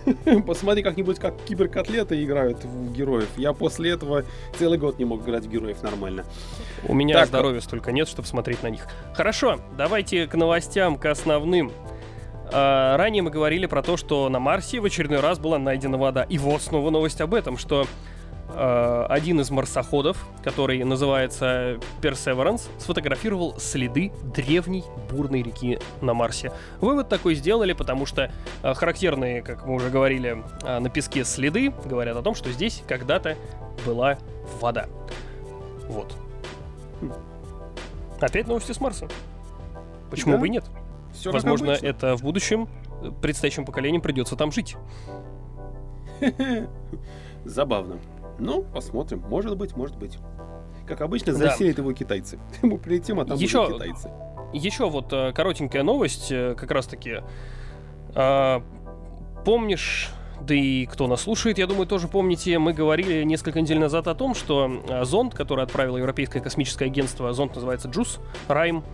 Посмотри 0.46 0.84
как-нибудь, 0.84 1.18
как 1.18 1.34
киберкотлеты 1.44 2.22
играют 2.22 2.64
в 2.64 2.92
героев. 2.92 3.28
Я 3.36 3.52
после 3.52 3.90
этого 3.90 4.24
целый 4.56 4.78
год 4.78 4.98
не 4.98 5.04
мог 5.04 5.22
играть 5.22 5.46
в 5.46 5.50
героев 5.50 5.82
нормально. 5.82 6.24
У 6.84 6.94
меня 6.94 7.14
так, 7.14 7.28
здоровья 7.28 7.60
столько 7.60 7.90
нет, 7.90 8.08
чтобы 8.08 8.28
смотреть 8.28 8.62
на 8.62 8.68
них. 8.68 8.86
Хорошо, 9.14 9.58
давайте 9.76 10.28
к 10.28 10.34
новостям, 10.34 10.96
к 10.96 11.06
основным. 11.06 11.72
А, 12.52 12.96
ранее 12.96 13.22
мы 13.22 13.30
говорили 13.30 13.66
про 13.66 13.82
то, 13.82 13.96
что 13.96 14.28
на 14.28 14.38
Марсе 14.38 14.80
в 14.80 14.84
очередной 14.84 15.20
раз 15.20 15.38
была 15.38 15.58
найдена 15.58 15.98
вода. 15.98 16.24
И 16.24 16.38
вот 16.38 16.62
снова 16.62 16.90
новость 16.90 17.20
об 17.20 17.34
этом, 17.34 17.58
что 17.58 17.86
э, 18.48 19.06
один 19.08 19.40
из 19.40 19.50
марсоходов, 19.50 20.26
который 20.42 20.82
называется 20.84 21.78
Perseverance, 22.00 22.68
сфотографировал 22.78 23.58
следы 23.58 24.12
древней 24.34 24.84
бурной 25.10 25.42
реки 25.42 25.78
на 26.00 26.14
Марсе. 26.14 26.52
Вывод 26.80 27.08
такой 27.08 27.34
сделали, 27.34 27.72
потому 27.72 28.06
что 28.06 28.30
э, 28.62 28.74
характерные, 28.74 29.42
как 29.42 29.66
мы 29.66 29.74
уже 29.74 29.90
говорили, 29.90 30.42
э, 30.62 30.78
на 30.78 30.88
песке 30.88 31.24
следы 31.24 31.72
говорят 31.84 32.16
о 32.16 32.22
том, 32.22 32.34
что 32.34 32.50
здесь 32.52 32.82
когда-то 32.86 33.36
была 33.84 34.18
вода. 34.60 34.86
Вот. 35.88 36.14
Опять 38.20 38.46
новости 38.46 38.72
с 38.72 38.80
Марса. 38.80 39.08
Почему 40.10 40.32
да. 40.32 40.38
бы 40.38 40.46
и 40.46 40.50
нет? 40.50 40.64
Все 41.26 41.32
Возможно, 41.32 41.70
это 41.70 42.16
в 42.16 42.22
будущем 42.22 42.68
э, 43.02 43.10
предстоящим 43.20 43.64
поколениям 43.64 44.00
придется 44.00 44.36
там 44.36 44.52
жить. 44.52 44.76
Забавно. 47.44 47.98
Ну, 48.38 48.62
посмотрим. 48.62 49.24
Может 49.28 49.56
быть, 49.56 49.76
может 49.76 49.96
быть. 49.96 50.18
Как 50.86 51.00
обычно, 51.00 51.32
заселят 51.32 51.76
да. 51.76 51.82
его 51.82 51.92
китайцы. 51.92 52.38
Мы 52.62 52.78
прилетим, 52.78 53.18
а 53.18 53.24
там 53.24 53.36
еще, 53.38 53.66
будут 53.66 53.82
китайцы. 53.82 54.10
Еще 54.52 54.88
вот 54.88 55.12
э, 55.12 55.32
коротенькая 55.32 55.82
новость, 55.82 56.30
э, 56.30 56.54
как 56.54 56.70
раз 56.70 56.86
таки. 56.86 57.16
А, 58.14 58.62
помнишь, 59.44 60.10
да 60.40 60.54
и 60.54 60.86
кто 60.86 61.08
нас 61.08 61.22
слушает, 61.22 61.58
я 61.58 61.66
думаю, 61.66 61.88
тоже 61.88 62.06
помните, 62.06 62.58
мы 62.60 62.72
говорили 62.72 63.24
несколько 63.24 63.60
недель 63.60 63.80
назад 63.80 64.06
о 64.06 64.14
том, 64.14 64.34
что 64.34 64.82
зонд, 65.02 65.34
который 65.34 65.64
отправило 65.64 65.96
Европейское 65.96 66.40
космическое 66.40 66.86
агентство, 66.86 67.32
зонд 67.32 67.56
называется 67.56 67.88
JUICE, 67.88 68.20
Райм, 68.48 68.84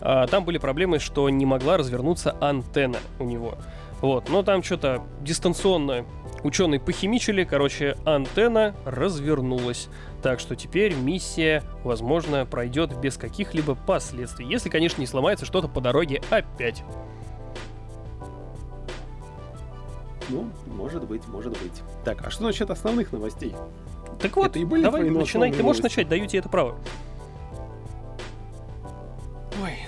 там 0.00 0.44
были 0.44 0.58
проблемы, 0.58 0.98
что 0.98 1.28
не 1.30 1.46
могла 1.46 1.76
развернуться 1.76 2.36
антенна 2.40 2.98
у 3.18 3.24
него. 3.24 3.56
Вот, 4.00 4.28
но 4.28 4.42
там 4.42 4.62
что-то 4.62 5.02
дистанционно 5.22 6.04
ученые 6.42 6.78
похимичили, 6.78 7.44
короче, 7.44 7.96
антенна 8.04 8.74
развернулась. 8.84 9.88
Так 10.22 10.38
что 10.38 10.54
теперь 10.54 10.94
миссия, 10.94 11.62
возможно, 11.82 12.44
пройдет 12.44 12.96
без 12.98 13.16
каких-либо 13.16 13.74
последствий. 13.74 14.46
Если, 14.46 14.68
конечно, 14.68 15.00
не 15.00 15.06
сломается 15.06 15.46
что-то 15.46 15.68
по 15.68 15.80
дороге 15.80 16.20
опять. 16.30 16.82
Ну, 20.28 20.50
может 20.66 21.06
быть, 21.06 21.26
может 21.28 21.52
быть. 21.52 21.82
Так, 22.04 22.26
а 22.26 22.30
что 22.30 22.44
насчет 22.44 22.70
основных 22.70 23.12
новостей? 23.12 23.54
Так 24.20 24.36
вот, 24.36 24.48
Это 24.48 24.58
и 24.58 24.64
были 24.64 24.82
давай, 24.82 25.08
начинай. 25.08 25.52
Ты 25.52 25.62
можешь 25.62 25.82
новости? 25.82 25.98
начать, 25.98 26.08
даю 26.08 26.26
тебе 26.26 26.40
это 26.40 26.48
право. 26.48 26.76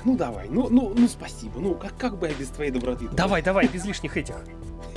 Ну 0.09 0.17
давай, 0.17 0.49
ну, 0.49 0.69
ну, 0.71 0.95
ну 0.97 1.07
спасибо. 1.07 1.61
Ну, 1.61 1.75
как, 1.75 1.95
как 1.99 2.17
бы 2.19 2.29
я 2.29 2.33
без 2.35 2.49
твоей 2.49 2.71
доброты? 2.71 3.09
Давай, 3.12 3.43
давай, 3.43 3.69
без 3.69 3.85
лишних 3.85 4.17
этих. 4.17 4.37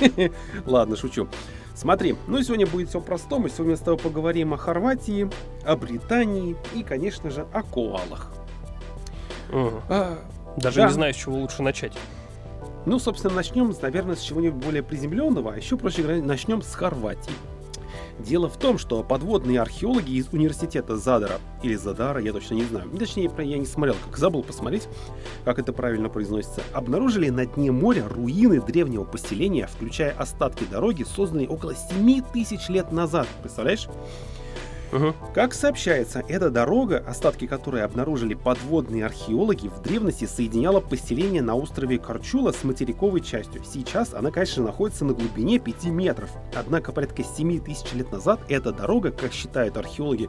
Ладно, 0.66 0.96
шучу. 0.96 1.28
Смотри, 1.74 2.16
ну 2.28 2.42
сегодня 2.42 2.66
будет 2.66 2.88
все 2.88 2.98
простому. 2.98 3.50
Сегодня 3.50 3.76
с 3.76 3.80
тобой 3.80 3.98
поговорим 3.98 4.54
о 4.54 4.56
Хорватии, 4.56 5.28
о 5.66 5.76
Британии 5.76 6.56
и, 6.74 6.82
конечно 6.82 7.28
же, 7.28 7.46
о 7.52 7.62
коалах. 7.62 8.32
Мгм. 9.50 9.82
А, 9.90 10.18
Даже 10.56 10.80
Да. 10.80 10.86
не 10.86 10.92
знаю, 10.94 11.12
с 11.12 11.16
чего 11.18 11.36
лучше 11.36 11.62
начать. 11.62 11.92
Ну, 12.86 12.98
собственно, 12.98 13.34
начнем, 13.34 13.70
наверное, 13.82 14.16
с 14.16 14.20
чего-нибудь 14.20 14.64
более 14.64 14.82
приземленного, 14.82 15.52
а 15.52 15.56
еще, 15.58 15.76
проще 15.76 16.00
говоря, 16.00 16.22
начнем 16.22 16.62
с 16.62 16.74
Хорватии. 16.74 17.34
Дело 18.24 18.48
в 18.48 18.56
том, 18.56 18.78
что 18.78 19.02
подводные 19.02 19.60
археологи 19.60 20.12
из 20.12 20.28
университета 20.32 20.96
Задара, 20.96 21.40
или 21.62 21.74
Задара, 21.74 22.20
я 22.20 22.32
точно 22.32 22.54
не 22.54 22.64
знаю, 22.64 22.88
точнее, 22.98 23.30
я 23.38 23.58
не 23.58 23.66
смотрел, 23.66 23.96
как 24.06 24.16
забыл 24.16 24.42
посмотреть, 24.42 24.88
как 25.44 25.58
это 25.58 25.72
правильно 25.72 26.08
произносится, 26.08 26.62
обнаружили 26.72 27.30
на 27.30 27.46
дне 27.46 27.72
моря 27.72 28.06
руины 28.08 28.60
древнего 28.60 29.04
поселения, 29.04 29.66
включая 29.66 30.12
остатки 30.12 30.64
дороги, 30.64 31.02
созданные 31.02 31.48
около 31.48 31.74
7 31.74 32.22
тысяч 32.32 32.68
лет 32.68 32.92
назад. 32.92 33.26
Представляешь? 33.42 33.88
Мгм. 34.92 35.14
Как 35.34 35.54
сообщается, 35.54 36.22
эта 36.28 36.50
дорога, 36.50 36.98
остатки 36.98 37.46
которой 37.46 37.82
обнаружили 37.82 38.34
подводные 38.34 39.06
археологи, 39.06 39.68
в 39.68 39.80
древности 39.80 40.26
соединяла 40.26 40.80
поселение 40.80 41.40
на 41.40 41.54
острове 41.56 41.98
Корчула 41.98 42.52
с 42.52 42.62
материковой 42.62 43.22
частью. 43.22 43.62
Сейчас 43.64 44.12
она, 44.12 44.30
конечно, 44.30 44.62
находится 44.62 45.06
на 45.06 45.14
глубине 45.14 45.58
5 45.58 45.86
метров. 45.86 46.30
Однако 46.54 46.92
порядка 46.92 47.24
7 47.24 47.60
тысяч 47.60 47.92
лет 47.94 48.12
назад 48.12 48.40
эта 48.48 48.70
дорога, 48.70 49.10
как 49.10 49.32
считают 49.32 49.78
археологи, 49.78 50.28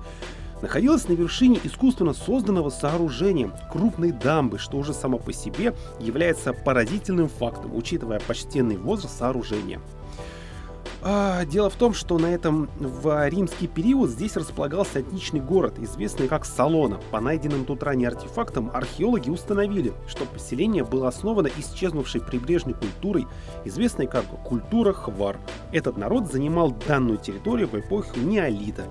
находилась 0.62 1.10
на 1.10 1.14
вершине 1.14 1.60
искусственно 1.62 2.14
созданного 2.14 2.70
сооружения 2.70 3.52
крупной 3.70 4.12
дамбы, 4.12 4.60
что 4.60 4.78
уже 4.78 4.94
само 4.94 5.18
по 5.18 5.34
себе 5.34 5.76
является 6.00 6.54
поразительным 6.54 7.28
фактом, 7.28 7.76
учитывая 7.76 8.22
почтенный 8.22 8.78
возраст 8.78 9.20
сооружения. 9.20 9.82
А, 11.06 11.44
дело 11.44 11.70
в 11.70 11.76
том, 11.76 11.94
что 11.94 12.18
на 12.18 12.28
этом 12.28 12.70
в 12.80 13.28
римский 13.28 13.68
период 13.68 14.10
здесь 14.10 14.38
располагался 14.38 15.02
этничный 15.02 15.42
город, 15.42 15.74
известный 15.80 16.30
как 16.30 16.46
Салона. 16.46 16.98
По 17.12 17.20
найденным 17.20 17.66
тут 17.66 17.84
ранее 17.84 18.08
артефактам 18.08 18.72
археологи 18.74 19.30
установили, 19.30 19.92
что 20.08 20.24
поселение 20.24 20.86
было 20.86 21.10
основано 21.10 21.50
исчезнувшей 21.58 22.22
прибрежной 22.22 22.74
культурой, 22.74 23.28
известной 23.66 24.08
как 24.08 24.24
культура 24.46 24.94
Хвар. 24.94 25.38
Этот 25.74 25.98
народ 25.98 26.32
занимал 26.32 26.72
данную 26.72 27.18
территорию 27.18 27.68
в 27.68 27.78
эпоху 27.78 28.20
неолита. 28.20 28.86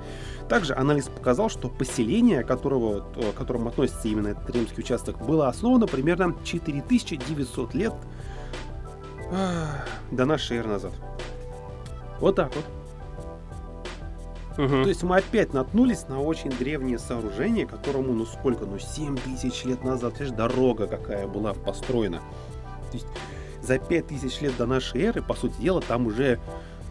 Также 0.51 0.75
анализ 0.75 1.07
показал, 1.07 1.49
что 1.49 1.71
поселение, 1.71 2.45
которого, 2.45 3.01
к 3.01 3.39
которому 3.39 3.71
относится 3.71 4.09
именно 4.09 4.29
этот 4.29 4.51
римский 4.51 4.83
участок, 4.83 5.25
было 5.25 5.49
основано 5.49 5.87
примерно 5.87 6.35
4900 6.45 7.73
лет 7.73 7.95
а, 9.31 9.83
до 10.11 10.27
нашей 10.27 10.59
эры 10.59 10.69
назад. 10.69 10.93
Вот 12.21 12.37
так 12.37 12.53
вот. 12.55 12.65
Мгм. 14.59 14.83
То 14.83 14.89
есть 14.89 15.03
мы 15.03 15.17
опять 15.17 15.55
наткнулись 15.55 16.09
на 16.09 16.21
очень 16.21 16.51
древнее 16.51 16.99
сооружение, 16.99 17.67
которому, 17.67 18.13
ну 18.13 18.27
сколько, 18.27 18.67
ну 18.67 18.79
7 18.79 19.17
тысяч 19.17 19.65
лет 19.65 19.83
назад, 19.83 20.21
видишь, 20.21 20.35
дорога 20.35 20.87
какая 20.87 21.27
была 21.27 21.55
построена. 21.55 22.19
То 22.91 22.95
есть 22.95 23.07
за 23.63 23.79
5 23.79 24.07
тысяч 24.09 24.41
лет 24.41 24.57
до 24.59 24.67
нашей 24.67 25.03
эры, 25.03 25.23
по 25.23 25.35
сути 25.35 25.61
дела, 25.61 25.81
там 25.81 26.07
уже 26.07 26.39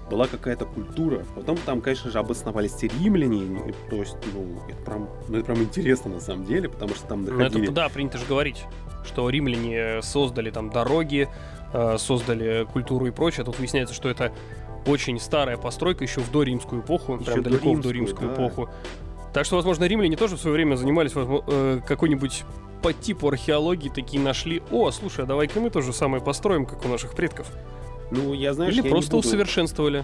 была 0.09 0.27
какая-то 0.27 0.65
культура. 0.65 1.23
Потом 1.35 1.57
там, 1.57 1.81
конечно 1.81 2.11
же, 2.11 2.19
обосновались 2.19 2.81
римляне. 2.81 3.43
и, 3.69 3.89
То 3.89 3.97
есть, 3.97 4.17
ну, 4.33 4.61
это 4.67 4.81
прям, 4.83 5.09
ну, 5.29 5.37
это 5.37 5.45
прям 5.45 5.63
интересно 5.63 6.11
на 6.11 6.19
самом 6.19 6.45
деле, 6.45 6.67
потому 6.67 6.95
что 6.95 7.07
там 7.07 7.23
Ну, 7.23 7.31
находили... 7.37 7.63
это, 7.65 7.71
да, 7.71 7.89
принято 7.89 8.17
же 8.17 8.25
говорить, 8.25 8.65
что 9.05 9.29
римляне 9.29 10.01
создали 10.01 10.51
там 10.51 10.69
дороги, 10.69 11.29
э, 11.73 11.97
создали 11.97 12.67
культуру 12.73 13.05
и 13.05 13.11
прочее. 13.11 13.45
Тут 13.45 13.57
выясняется, 13.57 13.93
что 13.95 14.09
это 14.09 14.33
очень 14.85 15.19
старая 15.19 15.57
постройка 15.57 16.03
еще 16.03 16.21
в 16.21 16.31
доримскую 16.31 16.81
эпоху, 16.81 17.15
Еще 17.17 17.31
прям 17.31 17.43
далеко 17.43 17.73
в 17.73 17.81
доримскую, 17.81 18.29
да. 18.29 18.35
эпоху. 18.35 18.69
Так 19.33 19.45
что, 19.45 19.55
возможно, 19.55 19.85
римляне 19.85 20.17
тоже 20.17 20.35
в 20.35 20.39
свое 20.41 20.55
время 20.55 20.75
занимались 20.75 21.11
э, 21.15 21.79
какой-нибудь 21.87 22.43
по 22.81 22.93
типу 22.93 23.27
археологии 23.29 23.89
такие 23.89 24.21
нашли. 24.21 24.61
О, 24.71 24.91
слушай, 24.91 25.23
а 25.23 25.27
давай-ка 25.27 25.59
мы 25.59 25.69
то 25.69 25.81
же 25.81 25.93
самое 25.93 26.21
построим, 26.23 26.65
как 26.65 26.83
у 26.85 26.87
наших 26.89 27.13
предков. 27.13 27.47
Ну, 28.09 28.33
я, 28.33 28.53
знаешь, 28.53 28.73
Или 28.73 28.81
я 28.83 28.89
просто 28.89 29.15
усовершенствовали. 29.15 30.03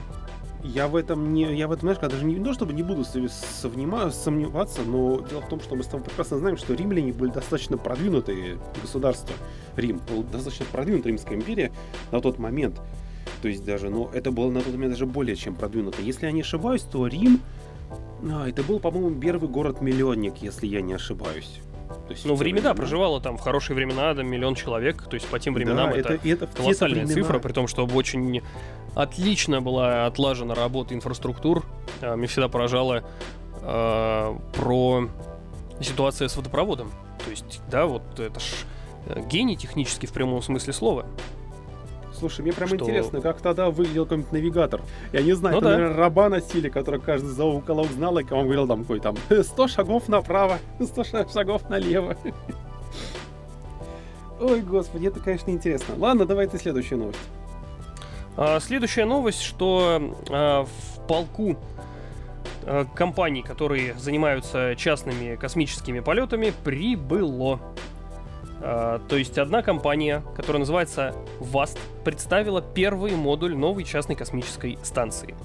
Я 0.64 0.88
в 0.88 0.96
этом 0.96 1.34
не, 1.34 1.44
я 1.56 1.68
в 1.68 1.72
этом, 1.72 1.82
знаешь, 1.94 1.98
даже 2.00 2.26
не, 2.26 2.44
то, 2.44 2.54
чтобы 2.54 2.74
не 2.74 2.84
буду 2.84 3.02
сов- 3.04 3.30
совнима- 3.64 4.12
сомневаться, 4.12 4.82
но 4.82 5.20
дело 5.22 5.42
в 5.42 5.50
том, 5.50 5.62
что 5.62 5.76
мы 5.76 5.84
с 5.84 5.88
тобой 5.88 6.04
прекрасно 6.06 6.38
знаем, 6.38 6.58
что 6.58 6.74
римляне 6.74 7.14
были 7.14 7.32
достаточно 7.32 7.78
продвинутые 7.78 8.58
государства. 8.82 9.36
Рим 9.76 10.02
был 10.10 10.24
достаточно 10.24 10.66
продвинутая 10.72 11.12
Римская 11.12 11.38
империя 11.38 11.72
на 12.12 12.22
тот 12.22 12.40
момент. 12.40 12.82
То 13.42 13.48
есть 13.48 13.64
даже, 13.66 13.90
ну, 13.90 14.10
это 14.14 14.32
было 14.32 14.50
на 14.50 14.62
тот 14.62 14.74
момент 14.74 14.94
даже 14.94 15.06
более 15.06 15.36
чем 15.36 15.56
продвинуто. 15.56 16.02
Если 16.02 16.26
я 16.26 16.32
не 16.32 16.42
ошибаюсь, 16.42 16.82
то 16.82 17.06
Рим, 17.08 17.42
а, 18.24 18.48
это 18.48 18.64
был, 18.64 18.80
по-моему, 18.80 19.20
первый 19.20 19.50
город-миллионник, 19.50 20.38
если 20.38 20.68
я 20.68 20.82
не 20.82 20.94
ошибаюсь. 20.94 21.60
То 22.08 22.12
есть 22.14 22.26
Ну, 22.26 22.36
в 22.36 22.42
Риме, 22.42 22.62
да, 22.62 22.74
проживало 22.74 23.22
там 23.22 23.38
в 23.38 23.42
хорошие 23.42 23.76
времена 23.76 24.14
да, 24.14 24.24
миллион 24.24 24.56
человек. 24.56 25.04
То 25.04 25.16
есть 25.16 25.28
по 25.28 25.40
тем 25.40 25.54
временам 25.54 25.92
Да, 25.92 25.98
это, 25.98 26.14
это, 26.14 26.28
это 26.28 26.48
колоссальная 26.48 27.06
времена. 27.06 27.14
цифра, 27.14 27.40
при 27.40 27.54
том, 27.54 27.68
что 27.68 27.86
очень 27.86 28.42
отлично 28.96 29.62
была 29.62 30.06
отлажена 30.06 30.56
работа 30.56 30.94
инфраструктур. 30.94 31.66
А, 32.02 32.16
Меня 32.16 32.28
всегда 32.28 32.50
поражало 32.50 33.04
а, 33.62 34.38
про 34.54 35.10
ситуацию 35.82 36.30
с 36.30 36.36
водопроводом. 36.36 36.92
То 37.24 37.32
есть, 37.32 37.62
да, 37.70 37.86
вот 37.86 38.20
это 38.20 38.40
ж 38.40 38.44
э, 39.08 39.22
гений 39.30 39.58
технический 39.58 40.08
в 40.08 40.14
прямом 40.14 40.42
смысле 40.42 40.74
слова. 40.74 41.06
Слушай, 42.20 42.42
мне 42.42 42.54
прям 42.54 42.68
Что- 42.68 42.78
интересно, 42.78 43.22
как 43.22 43.42
тогда 43.42 43.70
выглядел 43.70 44.06
какой-нибудь 44.06 44.32
навигатор. 44.32 44.82
Я 45.14 45.22
не 45.22 45.34
знаю, 45.34 45.56
Ну 45.56 45.62
там, 45.62 45.70
да. 45.72 45.78
наверное, 45.78 45.98
раба 45.98 46.30
носили, 46.30 46.70
который 46.70 47.00
каждый 47.00 47.28
за 47.28 47.46
уголок 47.46 47.88
знал, 47.88 48.18
и 48.18 48.24
он 48.32 48.44
говорил 48.46 48.68
там 48.68 48.82
какой 48.82 49.00
там 49.00 49.16
100 49.30 49.68
шагов 49.68 50.08
направо, 50.10 50.58
100 50.82 51.04
ша- 51.04 51.28
шагов 51.30 51.70
налево. 51.70 52.16
Ой, 54.40 54.62
господи, 54.62 55.08
это, 55.08 55.20
конечно, 55.20 55.50
интересно. 55.50 55.96
Ладно, 55.98 56.26
давай 56.26 56.48
ты 56.48 56.58
следующую 56.60 57.00
новость. 57.00 57.20
А, 58.36 58.60
Следующая 58.60 59.06
новость, 59.06 59.42
что 59.42 60.14
а, 60.30 60.66
в 60.66 61.08
полку 61.08 61.58
а, 62.66 62.86
компаний, 62.94 63.42
которые 63.42 63.96
занимаются 63.98 64.76
частными 64.76 65.36
космическими 65.38 66.02
полетами, 66.02 66.54
прибыло. 66.64 67.60
А, 68.62 69.00
То 69.08 69.18
есть 69.18 69.38
одна 69.38 69.62
компания, 69.62 70.24
которая 70.36 70.60
называется 70.60 71.14
VAST, 71.40 71.78
представила 72.04 72.62
первый 72.62 73.16
модуль 73.16 73.56
новой 73.56 73.84
частной 73.84 74.16
космической 74.16 74.78
станции. 74.84 75.36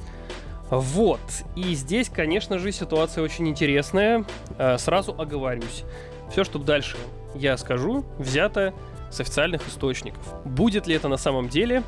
Вот. 0.71 1.21
И 1.55 1.75
здесь, 1.75 2.09
конечно 2.09 2.59
же, 2.59 2.73
ситуация 2.73 3.23
очень 3.23 3.49
интересная. 3.49 4.25
А, 4.59 4.79
Сразу 4.79 5.15
оговорюсь. 5.17 5.85
Все, 6.31 6.45
что 6.45 6.59
дальше 6.59 6.97
я 7.35 7.57
скажу, 7.57 8.05
взято 8.19 8.73
с 9.11 9.21
официальных 9.21 9.69
источников. 9.69 10.23
Будет 10.45 10.87
ли 10.87 10.95
это 10.95 11.09
на 11.09 11.19
самом 11.19 11.49
деле, 11.49 11.83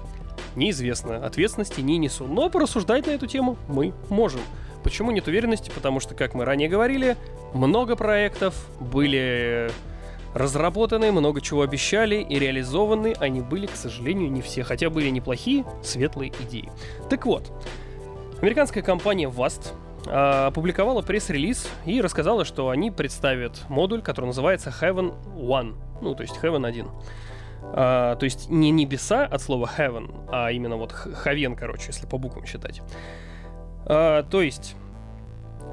неизвестно. 0.55 1.25
Ответственности 1.25 1.81
не 1.81 1.97
несу. 1.99 2.27
Но 2.27 2.51
порассуждать 2.51 3.07
на 3.07 3.13
эту 3.13 3.27
тему 3.27 3.57
мы 3.69 3.95
можем. 4.11 4.41
Почему 4.83 5.11
нет 5.11 5.27
уверенности? 5.27 5.71
Потому 5.75 6.01
что, 6.01 6.15
как 6.15 6.35
мы 6.35 6.45
ранее 6.45 6.69
говорили, 6.69 7.17
много 7.55 7.97
проектов 7.97 8.55
были 8.81 9.71
разработаны, 10.35 11.13
много 11.13 11.41
чего 11.41 11.63
обещали 11.63 12.17
и 12.17 12.39
реализованы. 12.39 13.15
Они 13.19 13.41
были, 13.41 13.67
к 13.67 13.77
сожалению, 13.77 14.31
не 14.31 14.43
все. 14.43 14.65
Хотя 14.65 14.91
были 14.91 15.09
неплохие, 15.09 15.65
светлые 15.83 16.33
идеи. 16.41 16.71
Так 17.09 17.25
вот, 17.25 17.53
американская 18.43 18.83
компания 18.83 19.29
VAST 19.29 19.73
а, 20.07 20.49
опубликовала 20.49 21.03
пресс-релиз 21.03 21.69
и 21.87 22.01
рассказала, 22.01 22.45
что 22.45 22.69
они 22.69 22.91
представят 22.91 23.63
модуль, 23.69 24.03
который 24.03 24.27
называется 24.27 24.75
Heaven 24.81 25.15
One. 25.37 25.77
Ну, 26.03 26.15
то 26.15 26.23
есть 26.23 26.37
Heaven 26.43 26.67
1. 26.67 26.87
А, 27.73 28.17
то 28.17 28.25
есть 28.25 28.51
не 28.51 28.71
небеса 28.71 29.25
от 29.25 29.41
слова 29.41 29.71
heaven, 29.77 30.29
а 30.31 30.51
именно 30.51 30.77
вот 30.77 30.93
хавен, 30.93 31.57
короче, 31.57 31.87
если 31.89 32.07
по 32.07 32.19
буквам 32.19 32.45
считать. 32.47 32.83
А, 33.87 34.23
то 34.23 34.43
есть, 34.43 34.77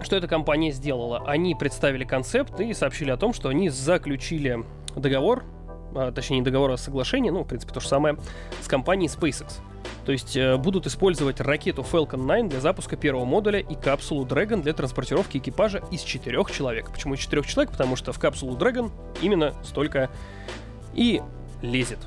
что 0.01 0.15
эта 0.15 0.27
компания 0.27 0.71
сделала? 0.71 1.24
Они 1.25 1.55
представили 1.55 2.03
концепт 2.03 2.60
и 2.60 2.74
сообщили 2.74 3.12
о 3.12 3.17
том, 3.17 3.33
что 3.33 3.50
они 3.50 3.69
заключили 3.69 4.65
договор, 4.95 5.43
а, 5.95 6.12
точнее 6.12 6.39
не 6.39 6.43
договор, 6.43 6.71
а 6.71 6.77
соглашение, 6.77 7.31
ну, 7.31 7.43
в 7.43 7.48
принципе, 7.48 7.74
то 7.74 7.79
же 7.79 7.88
самое, 7.88 8.17
с 8.62 8.67
компанией 8.67 9.10
SpaceX. 9.10 9.62
То 10.05 10.12
есть 10.12 10.36
э, 10.36 10.57
будут 10.57 10.88
использовать 10.88 11.39
ракету 11.39 11.83
Falcon 11.83 12.25
9 12.27 12.50
для 12.50 12.60
запуска 12.60 12.95
первого 12.95 13.25
модуля 13.25 13.60
и 13.60 13.75
капсулу 13.75 14.25
Dragon 14.25 14.62
для 14.62 14.74
транспортировки 14.74 15.38
экипажа 15.38 15.83
из 15.91 16.01
четырех 16.01 16.51
человек. 16.51 16.91
Почему 16.91 17.13
из 17.13 17.19
четырех 17.19 17.45
человек? 17.45 17.71
Потому 17.71 17.95
что 17.95 18.12
в 18.12 18.19
капсулу 18.19 18.57
Dragon 18.57 18.91
именно 19.21 19.53
столько 19.63 20.10
и 20.93 21.21
лезет. 21.62 22.00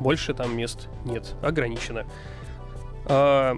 Больше 0.00 0.34
там 0.34 0.56
мест 0.56 0.88
нет, 1.04 1.34
ограничено. 1.42 2.04
А, 3.06 3.56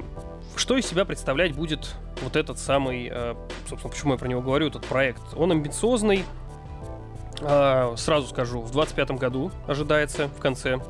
что 0.57 0.77
из 0.77 0.87
себя 0.87 1.05
представлять 1.05 1.55
будет 1.55 1.95
вот 2.23 2.37
этот 2.37 2.59
самый, 2.59 3.09
а, 3.11 3.37
собственно, 3.69 3.91
почему 3.91 4.13
я 4.13 4.19
про 4.19 4.29
него 4.29 4.41
говорю, 4.41 4.69
этот 4.69 4.85
проект? 4.85 5.23
Он 5.37 5.51
амбициозный, 5.53 6.25
а, 7.41 7.95
сразу 7.97 8.29
скажу, 8.29 8.61
в 8.61 8.71
25 8.71 9.13
году 9.13 9.51
ожидается 9.67 10.29
в 10.29 10.39
конце, 10.39 10.81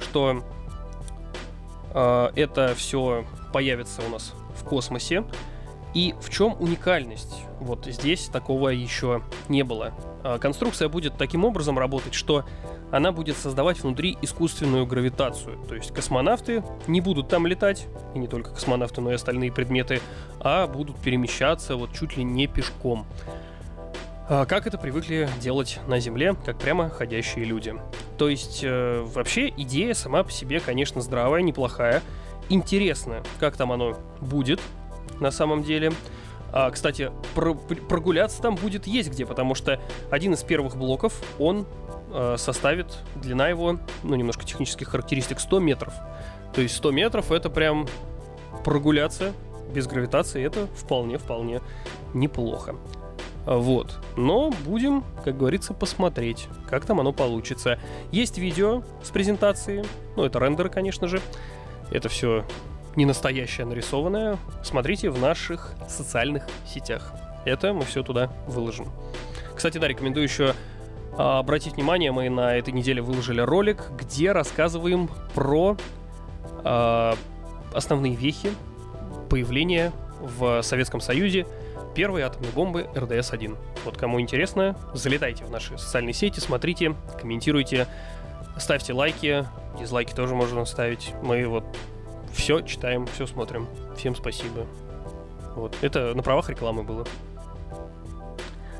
что 0.00 0.42
это 1.94 2.74
все 2.76 3.24
появится 3.54 4.02
у 4.06 4.10
нас 4.10 4.34
в 4.54 4.64
космосе. 4.64 5.24
И 5.96 6.14
в 6.20 6.28
чем 6.28 6.54
уникальность? 6.60 7.42
Вот 7.58 7.86
здесь 7.86 8.26
такого 8.26 8.68
еще 8.68 9.22
не 9.48 9.62
было. 9.62 9.94
Конструкция 10.42 10.90
будет 10.90 11.16
таким 11.16 11.42
образом 11.46 11.78
работать, 11.78 12.12
что 12.12 12.44
она 12.92 13.12
будет 13.12 13.38
создавать 13.38 13.82
внутри 13.82 14.18
искусственную 14.20 14.84
гравитацию. 14.84 15.56
То 15.66 15.74
есть 15.74 15.94
космонавты 15.94 16.62
не 16.86 17.00
будут 17.00 17.30
там 17.30 17.46
летать, 17.46 17.86
и 18.14 18.18
не 18.18 18.28
только 18.28 18.50
космонавты, 18.50 19.00
но 19.00 19.10
и 19.10 19.14
остальные 19.14 19.52
предметы, 19.52 20.02
а 20.38 20.66
будут 20.66 20.98
перемещаться 20.98 21.76
вот 21.76 21.94
чуть 21.94 22.18
ли 22.18 22.24
не 22.24 22.46
пешком. 22.46 23.06
А 24.28 24.44
как 24.44 24.66
это 24.66 24.76
привыкли 24.76 25.30
делать 25.40 25.80
на 25.86 25.98
Земле, 25.98 26.36
как 26.44 26.58
прямо 26.58 26.90
ходящие 26.90 27.46
люди. 27.46 27.74
То 28.18 28.28
есть 28.28 28.60
э, 28.62 29.02
вообще 29.14 29.48
идея 29.48 29.94
сама 29.94 30.24
по 30.24 30.30
себе, 30.30 30.60
конечно, 30.60 31.00
здравая, 31.00 31.40
неплохая. 31.40 32.02
Интересно, 32.50 33.22
как 33.40 33.56
там 33.56 33.72
оно 33.72 33.96
будет 34.20 34.60
на 35.20 35.30
самом 35.30 35.62
деле. 35.62 35.92
А, 36.52 36.70
кстати, 36.70 37.10
про 37.34 37.54
прогуляться 37.54 38.40
там 38.40 38.54
будет 38.54 38.86
есть 38.86 39.10
где, 39.10 39.26
потому 39.26 39.54
что 39.54 39.80
один 40.10 40.32
из 40.34 40.42
первых 40.42 40.76
блоков, 40.76 41.20
он 41.38 41.66
э, 42.12 42.36
составит 42.38 42.86
длина 43.16 43.48
его, 43.48 43.78
ну, 44.02 44.14
немножко 44.14 44.44
технических 44.44 44.88
характеристик, 44.88 45.40
100 45.40 45.60
метров. 45.60 45.94
То 46.54 46.62
есть 46.62 46.76
100 46.76 46.90
метров 46.92 47.32
это 47.32 47.50
прям 47.50 47.86
прогуляться 48.64 49.32
без 49.74 49.86
гравитации, 49.86 50.42
это 50.44 50.66
вполне-вполне 50.68 51.60
неплохо. 52.14 52.76
Вот. 53.46 53.98
Но 54.16 54.50
будем, 54.64 55.04
как 55.24 55.38
говорится, 55.38 55.72
посмотреть, 55.72 56.48
как 56.68 56.84
там 56.84 57.00
оно 57.00 57.12
получится. 57.12 57.78
Есть 58.10 58.38
видео 58.38 58.82
с 59.02 59.10
презентацией. 59.10 59.84
Ну, 60.16 60.24
это 60.24 60.40
рендеры, 60.40 60.68
конечно 60.68 61.06
же. 61.06 61.20
Это 61.92 62.08
все 62.08 62.44
не 62.96 63.04
настоящее 63.04 63.66
нарисованное. 63.66 64.38
Смотрите 64.62 65.10
в 65.10 65.20
наших 65.20 65.72
социальных 65.88 66.46
сетях. 66.66 67.12
Это 67.44 67.72
мы 67.72 67.84
все 67.84 68.02
туда 68.02 68.32
выложим. 68.48 68.90
Кстати, 69.54 69.78
да, 69.78 69.86
рекомендую 69.86 70.24
еще 70.24 70.54
а, 71.16 71.38
обратить 71.38 71.74
внимание, 71.74 72.12
мы 72.12 72.28
на 72.28 72.56
этой 72.56 72.72
неделе 72.72 73.00
выложили 73.00 73.40
ролик, 73.40 73.90
где 73.98 74.32
рассказываем 74.32 75.08
про 75.34 75.76
э, 76.64 77.12
основные 77.72 78.14
вехи 78.14 78.50
появления 79.30 79.92
в 80.20 80.62
Советском 80.62 81.00
Союзе 81.00 81.46
первой 81.94 82.22
атомной 82.22 82.50
бомбы 82.50 82.88
РДС-1. 82.94 83.56
Вот 83.84 83.96
кому 83.96 84.20
интересно, 84.20 84.76
залетайте 84.92 85.44
в 85.44 85.50
наши 85.50 85.78
социальные 85.78 86.12
сети, 86.12 86.40
смотрите, 86.40 86.94
комментируйте, 87.18 87.86
ставьте 88.58 88.92
лайки, 88.92 89.46
дизлайки 89.80 90.12
тоже 90.12 90.34
можно 90.34 90.64
ставить. 90.66 91.14
Мы 91.22 91.46
вот 91.46 91.64
все 92.36 92.60
читаем, 92.60 93.06
все 93.06 93.26
смотрим. 93.26 93.66
Всем 93.96 94.14
спасибо. 94.14 94.66
Вот. 95.56 95.76
Это 95.80 96.14
на 96.14 96.22
правах 96.22 96.48
рекламы 96.50 96.82
было. 96.82 97.06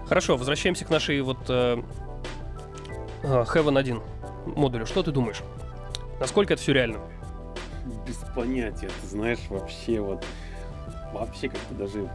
Хорошо, 0.07 0.37
возвращаемся 0.37 0.85
к 0.85 0.91
нашей 0.91 1.21
вот 1.23 1.39
э, 1.49 1.83
а, 3.25 3.43
Heaven 3.43 3.79
1 3.79 4.01
модулю. 4.55 4.87
Что 4.87 5.03
ты 5.03 5.11
думаешь? 5.11 5.41
Насколько 6.21 6.55
это 6.55 6.63
все 6.63 6.73
реально? 6.73 7.01
Без 8.07 8.17
понятия, 8.35 8.89
ты 9.01 9.07
знаешь, 9.07 9.41
вообще 9.49 10.01
вот... 10.01 10.25
Вообще 11.13 11.49
как-то 11.49 11.75
даже... 11.75 12.09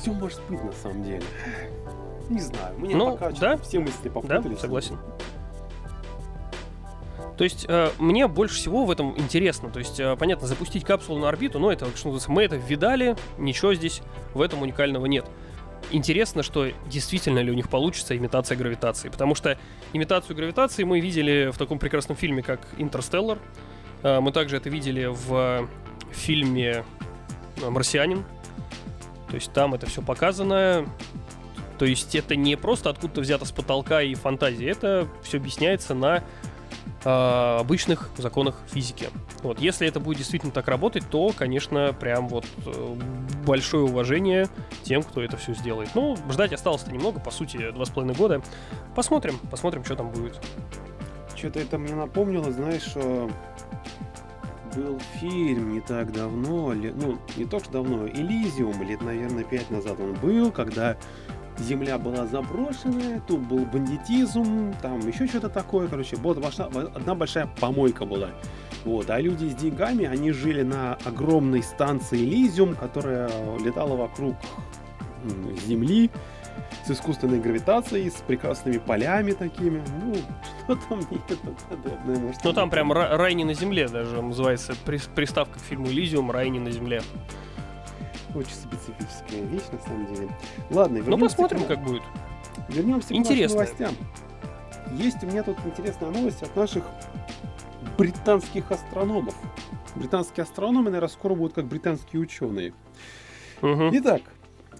Все 0.00 0.12
может 0.12 0.40
быть 0.48 0.62
на 0.64 0.72
самом 0.72 1.04
деле. 1.04 1.22
Не 2.30 2.40
знаю, 2.40 2.76
меня 2.78 2.96
ну, 2.96 3.12
пока 3.12 3.30
да? 3.30 3.56
все 3.58 3.78
мысли 3.78 4.08
попутались. 4.08 4.56
Да, 4.56 4.56
согласен. 4.56 4.98
То 7.36 7.44
есть 7.44 7.66
э, 7.68 7.90
мне 7.98 8.26
больше 8.28 8.56
всего 8.56 8.84
в 8.84 8.90
этом 8.90 9.16
интересно. 9.18 9.70
То 9.70 9.78
есть, 9.78 10.00
э, 10.00 10.16
понятно, 10.16 10.46
запустить 10.46 10.84
капсулу 10.84 11.18
на 11.18 11.28
орбиту, 11.28 11.58
но 11.58 11.70
это 11.70 11.86
что 11.96 12.08
называется, 12.08 12.30
мы 12.30 12.42
это 12.42 12.56
видали, 12.56 13.16
ничего 13.38 13.74
здесь 13.74 14.02
в 14.34 14.40
этом 14.40 14.62
уникального 14.62 15.06
нет 15.06 15.26
интересно, 15.90 16.42
что 16.42 16.68
действительно 16.86 17.38
ли 17.40 17.50
у 17.50 17.54
них 17.54 17.68
получится 17.68 18.16
имитация 18.16 18.56
гравитации. 18.56 19.08
Потому 19.08 19.34
что 19.34 19.58
имитацию 19.92 20.36
гравитации 20.36 20.84
мы 20.84 21.00
видели 21.00 21.50
в 21.52 21.58
таком 21.58 21.78
прекрасном 21.78 22.16
фильме, 22.16 22.42
как 22.42 22.60
«Интерстеллар». 22.76 23.38
А, 24.02 24.20
мы 24.20 24.32
также 24.32 24.56
это 24.56 24.68
видели 24.68 25.06
в 25.06 25.68
фильме 26.12 26.84
«Марсианин». 27.62 28.24
То 29.28 29.34
есть 29.34 29.52
там 29.52 29.74
это 29.74 29.86
все 29.86 30.02
показано. 30.02 30.86
То 31.78 31.84
есть 31.84 32.14
это 32.14 32.36
не 32.36 32.56
просто 32.56 32.90
откуда-то 32.90 33.20
взято 33.20 33.44
с 33.44 33.52
потолка 33.52 34.02
и 34.02 34.14
фантазии. 34.14 34.66
Это 34.66 35.08
все 35.22 35.36
объясняется 35.38 35.94
на 35.94 36.24
э, 37.04 37.56
обычных 37.60 38.10
законах 38.16 38.56
физики. 38.68 39.08
Вот, 39.42 39.60
если 39.60 39.86
это 39.86 40.00
будет 40.00 40.18
действительно 40.18 40.52
так 40.52 40.68
работать, 40.68 41.08
то, 41.10 41.32
конечно, 41.36 41.94
прям 41.98 42.28
вот 42.28 42.44
э, 42.64 42.96
большое 43.46 43.84
уважение 43.84 44.48
тем, 44.82 45.02
кто 45.02 45.22
это 45.22 45.36
все 45.36 45.54
сделает. 45.54 45.90
Ну, 45.94 46.16
ждать 46.30 46.52
осталось-то 46.52 46.92
немного, 46.92 47.20
по 47.20 47.30
сути, 47.30 47.70
два 47.70 47.84
с 47.84 47.90
половиной 47.90 48.16
года. 48.16 48.42
Посмотрим, 48.94 49.38
посмотрим, 49.50 49.84
что 49.84 49.96
там 49.96 50.10
будет. 50.10 50.40
Что-то 51.34 51.60
это 51.60 51.78
мне 51.78 51.94
напомнило, 51.94 52.50
знаешь, 52.50 52.94
был 54.76 55.00
фильм 55.20 55.72
не 55.72 55.80
так 55.80 56.12
давно, 56.12 56.72
ну, 56.74 57.18
не 57.36 57.44
то 57.46 57.58
что 57.58 57.72
давно, 57.72 58.06
Элизиум, 58.06 58.82
лет, 58.82 59.00
наверное, 59.00 59.44
пять 59.44 59.70
назад 59.70 59.98
он 60.00 60.14
был, 60.14 60.52
когда 60.52 60.96
земля 61.58 61.98
была 61.98 62.26
заброшенная, 62.26 63.20
тут 63.26 63.40
был 63.40 63.64
бандитизм, 63.66 64.74
там 64.82 65.06
еще 65.06 65.26
что-то 65.26 65.48
такое, 65.48 65.88
короче, 65.88 66.16
вот 66.16 66.38
одна 66.38 67.14
большая 67.14 67.48
помойка 67.60 68.04
была. 68.04 68.30
Вот, 68.84 69.10
а 69.10 69.20
люди 69.20 69.46
с 69.48 69.54
деньгами, 69.54 70.04
они 70.04 70.30
жили 70.30 70.62
на 70.62 70.94
огромной 71.04 71.62
станции 71.62 72.18
Элизиум, 72.18 72.74
которая 72.74 73.28
летала 73.58 73.96
вокруг 73.96 74.36
Земли 75.66 76.10
с 76.86 76.90
искусственной 76.90 77.40
гравитацией, 77.40 78.10
с 78.10 78.14
прекрасными 78.14 78.78
полями 78.78 79.32
такими. 79.32 79.82
Ну, 80.04 80.14
что 80.64 80.76
там 80.88 81.00
не 81.10 81.16
это 81.16 81.52
подобное. 81.68 82.18
Может, 82.18 82.44
ну, 82.44 82.52
там 82.52 82.70
прям 82.70 82.92
рай 82.92 83.34
не 83.34 83.44
на 83.44 83.54
земле 83.54 83.88
даже 83.88 84.22
называется 84.22 84.74
приставка 84.84 85.58
к 85.58 85.62
фильму 85.62 85.88
Элизиум 85.88 86.30
«Рай 86.30 86.48
не 86.50 86.60
на 86.60 86.70
земле». 86.70 87.02
Очень 88.34 88.54
специфическая 88.54 89.42
вещь, 89.42 89.64
на 89.72 89.80
самом 89.80 90.14
деле. 90.14 90.28
Ладно, 90.70 91.02
Ну, 91.06 91.18
посмотрим, 91.18 91.64
к... 91.64 91.68
как 91.68 91.84
будет. 91.84 92.02
Вернемся 92.68 93.14
Интересно. 93.14 93.58
к 93.58 93.60
нашим 93.60 93.78
новостям. 93.78 94.06
Есть 94.92 95.22
у 95.22 95.26
меня 95.26 95.42
тут 95.42 95.56
интересная 95.64 96.10
новость 96.10 96.42
от 96.42 96.54
наших 96.56 96.84
британских 97.98 98.70
астрономов. 98.70 99.34
Британские 99.94 100.42
астрономы, 100.42 100.84
наверное, 100.90 101.08
скоро 101.08 101.34
будут 101.34 101.54
как 101.54 101.66
британские 101.66 102.20
ученые. 102.20 102.74
Угу. 103.62 103.90
Итак, 103.92 104.22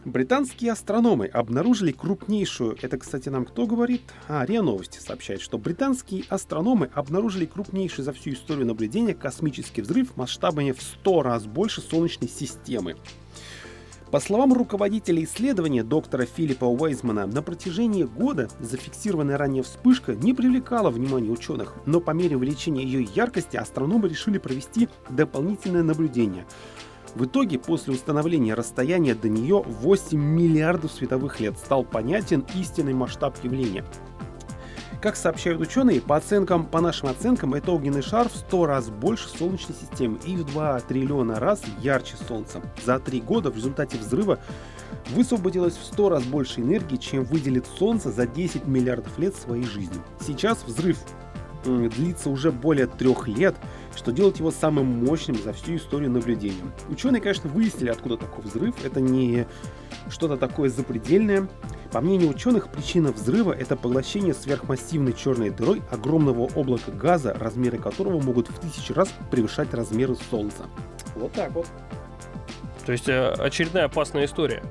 британские 0.05 0.73
астрономы 0.73 1.27
обнаружили 1.27 1.93
крупнейшую... 1.93 2.77
Это, 2.83 2.99
кстати, 2.99 3.29
нам 3.29 3.45
кто 3.45 3.67
говорит? 3.67 4.03
А, 4.29 4.45
РИА 4.45 4.63
Новости 4.63 4.99
сообщает, 4.99 5.41
что 5.41 5.59
британские 5.59 6.25
астрономы 6.29 6.91
обнаружили 6.95 7.47
крупнейший 7.47 8.05
за 8.05 8.13
всю 8.13 8.31
историю 8.31 8.67
наблюдения 8.67 9.15
космический 9.15 9.83
взрыв 9.83 10.17
масштабами 10.17 10.73
в 10.73 10.83
100 10.83 11.23
раз 11.23 11.47
больше 11.47 11.81
Солнечной 11.81 12.29
системы. 12.29 12.97
По 14.11 14.21
словам 14.21 14.53
руководителя 14.53 15.23
исследования 15.25 15.83
доктора 15.83 16.27
Филиппа 16.27 16.64
Уэйзмана, 16.64 17.27
на 17.27 17.42
протяжении 17.42 18.05
года 18.05 18.49
зафиксированная 18.61 19.37
ранее 19.37 19.64
вспышка 19.64 20.14
не 20.14 20.33
привлекала 20.33 20.90
внимания 20.90 21.31
ученых, 21.31 21.75
но 21.87 21.99
по 22.01 22.12
мере 22.12 22.37
увеличения 22.37 22.85
ее 22.85 23.03
яркости 23.03 23.57
астрономы 23.57 24.09
решили 24.09 24.38
провести 24.38 24.88
дополнительное 25.11 25.83
наблюдение. 25.83 26.47
В 27.16 27.25
итоге, 27.25 27.59
после 27.59 27.95
установления 27.95 28.55
расстояния 28.55 29.16
до 29.16 29.29
нее 29.29 29.64
8 29.66 30.16
миллиардов 30.16 30.92
световых 30.92 31.40
лет 31.40 31.59
стал 31.59 31.83
понятен 31.83 32.45
истинный 32.55 32.95
масштаб 32.95 33.42
явления. 33.42 33.85
Как 35.01 35.15
сообщают 35.17 35.61
ученые, 35.61 36.01
по 36.01 36.17
оценкам, 36.17 36.67
по 36.67 36.81
нашим 36.81 37.09
оценкам, 37.11 37.55
это 37.55 37.71
огненный 37.71 38.03
шар 38.03 38.29
в 38.29 38.37
100 38.37 38.67
раз 38.67 38.89
больше 38.89 39.29
Солнечной 39.29 39.77
системы 39.79 40.19
и 40.25 40.37
в 40.37 40.45
2 40.45 40.81
триллиона 40.81 41.39
раз 41.39 41.63
ярче 41.81 42.17
Солнца. 42.27 42.63
За 42.85 42.99
три 42.99 43.21
года 43.21 43.51
в 43.51 43.57
результате 43.57 43.99
взрыва 43.99 44.39
высвободилось 45.11 45.77
в 45.77 45.85
100 45.85 46.09
раз 46.09 46.25
больше 46.25 46.61
энергии, 46.61 46.97
чем 46.97 47.25
выделит 47.25 47.67
Солнце 47.79 48.11
за 48.11 48.27
10 48.27 48.67
миллиардов 48.67 49.19
лет 49.19 49.37
своей 49.37 49.65
жизни. 49.65 50.01
Сейчас 50.21 50.65
взрыв 50.65 50.99
длится 51.65 52.31
уже 52.31 52.53
более 52.53 52.87
трех 52.87 53.29
лет, 53.29 53.57
что 53.95 54.13
делает 54.13 54.39
его 54.39 54.51
самым 54.51 55.05
мощным 55.05 55.37
за 55.43 55.53
всю 55.53 55.77
историю 55.77 56.11
наблюдения. 56.11 56.63
Ученые, 56.89 57.21
конечно, 57.21 57.51
выяснили, 57.51 57.91
откуда 57.91 58.17
такой 58.17 58.45
взрыв. 58.45 58.75
Это 58.85 59.01
не 59.01 59.47
что-то 60.11 60.37
такое 60.37 60.69
запредельное. 60.69 61.49
По 61.92 62.01
мнению 62.01 62.31
ученых, 62.31 62.69
причина 62.69 63.12
взрыва– 63.12 63.53
это 63.59 63.77
поглощение 63.77 64.35
сверхмассивной 64.35 65.12
черной 65.12 65.51
дырой 65.51 65.83
огромного 65.90 66.49
облака 66.55 66.92
газа, 66.92 67.35
размеры 67.38 67.79
которого 67.79 68.21
могут 68.21 68.49
в 68.49 68.59
тысячи 68.59 68.92
раз 68.92 69.09
превышать 69.31 69.73
размеры 69.73 70.16
Солнца. 70.31 70.66
Вот 71.14 71.33
так 71.33 71.53
вот. 71.53 71.66
То 72.85 72.92
есть 72.92 73.09
э, 73.09 73.29
очередная 73.38 73.87
опасная 73.87 74.27
история. 74.27 74.62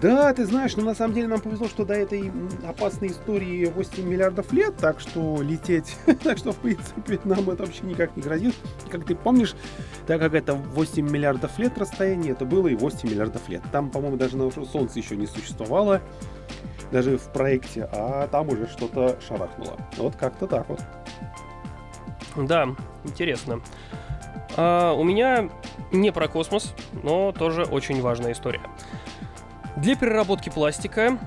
Да, 0.00 0.32
ты 0.34 0.44
знаешь, 0.44 0.76
но 0.76 0.82
на 0.82 0.94
самом 0.94 1.14
деле 1.14 1.28
нам 1.28 1.40
повезло, 1.40 1.68
что 1.68 1.84
до 1.84 1.94
этой 1.94 2.32
опасной 2.66 3.08
истории 3.08 3.66
8 3.66 4.06
миллиардов 4.06 4.52
лет, 4.52 4.76
так 4.76 5.00
что 5.00 5.40
лететь, 5.40 5.96
так 6.22 6.38
что 6.38 6.52
в 6.52 6.58
принципе 6.58 7.20
нам 7.24 7.48
это 7.50 7.64
вообще 7.64 7.84
никак 7.84 8.16
не 8.16 8.22
грозит. 8.22 8.54
Как 8.90 9.04
ты 9.04 9.14
помнишь, 9.14 9.54
так 10.06 10.20
как 10.20 10.34
это 10.34 10.54
8 10.54 11.08
миллиардов 11.08 11.58
лет 11.58 11.78
расстояние, 11.78 12.32
это 12.32 12.44
было 12.44 12.68
и 12.68 12.74
8 12.74 13.08
миллиардов 13.08 13.48
лет. 13.48 13.62
Там, 13.72 13.90
по-моему, 13.90 14.16
даже 14.16 14.36
на 14.36 14.50
Солнце 14.50 14.98
еще 14.98 15.16
не 15.16 15.26
существовало, 15.26 16.02
даже 16.90 17.16
в 17.16 17.32
проекте, 17.32 17.88
а 17.92 18.28
там 18.28 18.48
уже 18.48 18.66
что-то 18.66 19.18
шарахнуло. 19.26 19.76
Вот 19.96 20.16
как-то 20.16 20.46
так 20.46 20.68
вот. 20.68 20.80
Да, 22.36 22.68
интересно. 23.04 23.60
А, 24.56 24.92
у 24.92 25.04
меня 25.04 25.48
не 25.92 26.12
про 26.12 26.28
космос, 26.28 26.74
но 27.02 27.32
тоже 27.32 27.64
очень 27.64 28.00
важная 28.00 28.32
история. 28.32 28.60
Для 29.76 29.96
переработки 29.96 30.50
пластика 30.50 31.18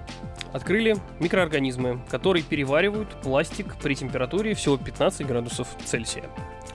открыли 0.53 0.95
микроорганизмы, 1.19 1.99
которые 2.09 2.43
переваривают 2.43 3.09
пластик 3.21 3.75
при 3.75 3.93
температуре 3.93 4.53
всего 4.53 4.77
15 4.77 5.27
градусов 5.27 5.67
Цельсия. 5.83 6.23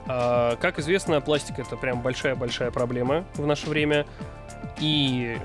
А, 0.05 0.55
как 0.57 0.79
известно, 0.79 1.19
пластик 1.21 1.59
это 1.59 1.75
прям 1.75 2.01
большая-большая 2.01 2.71
проблема 2.71 3.25
в 3.35 3.45
наше 3.45 3.69
время. 3.69 4.05
И 4.79 5.37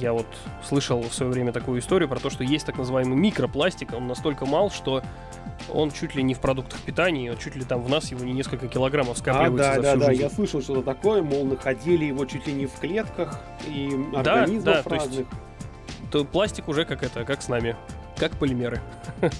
я 0.00 0.12
вот 0.12 0.26
слышал 0.66 1.02
в 1.02 1.12
свое 1.14 1.30
время 1.30 1.52
такую 1.52 1.80
историю 1.80 2.08
про 2.08 2.18
то, 2.18 2.30
что 2.30 2.44
есть 2.44 2.66
так 2.66 2.76
называемый 2.76 3.16
микропластик, 3.16 3.92
он 3.92 4.06
настолько 4.06 4.46
мал, 4.46 4.70
что 4.70 5.02
он 5.68 5.90
чуть 5.90 6.14
ли 6.14 6.22
не 6.22 6.34
в 6.34 6.40
продуктах 6.40 6.80
питания, 6.80 7.34
чуть 7.36 7.56
ли 7.56 7.64
там 7.64 7.82
в 7.82 7.88
нас 7.88 8.10
его 8.10 8.24
не 8.24 8.32
несколько 8.32 8.66
килограммов 8.68 9.18
скапливается 9.18 9.72
а, 9.72 9.76
да, 9.76 9.82
за 9.82 9.88
всю 9.88 10.00
да, 10.00 10.06
жизнь. 10.06 10.20
да, 10.20 10.26
я 10.26 10.30
слышал 10.30 10.62
что-то 10.62 10.82
такое, 10.82 11.22
мол, 11.22 11.44
находили 11.44 12.06
его 12.06 12.24
чуть 12.24 12.46
ли 12.46 12.52
не 12.52 12.66
в 12.66 12.72
клетках 12.74 13.40
и 13.68 13.88
организмов 14.14 14.64
да, 14.64 14.82
да, 14.82 14.90
разных. 14.90 15.28
То, 15.28 15.36
есть, 15.36 15.49
то 16.10 16.24
пластик 16.24 16.68
уже 16.68 16.84
как 16.84 17.02
это, 17.02 17.24
как 17.24 17.42
с 17.42 17.48
нами, 17.48 17.76
как 18.16 18.32
полимеры. 18.36 18.80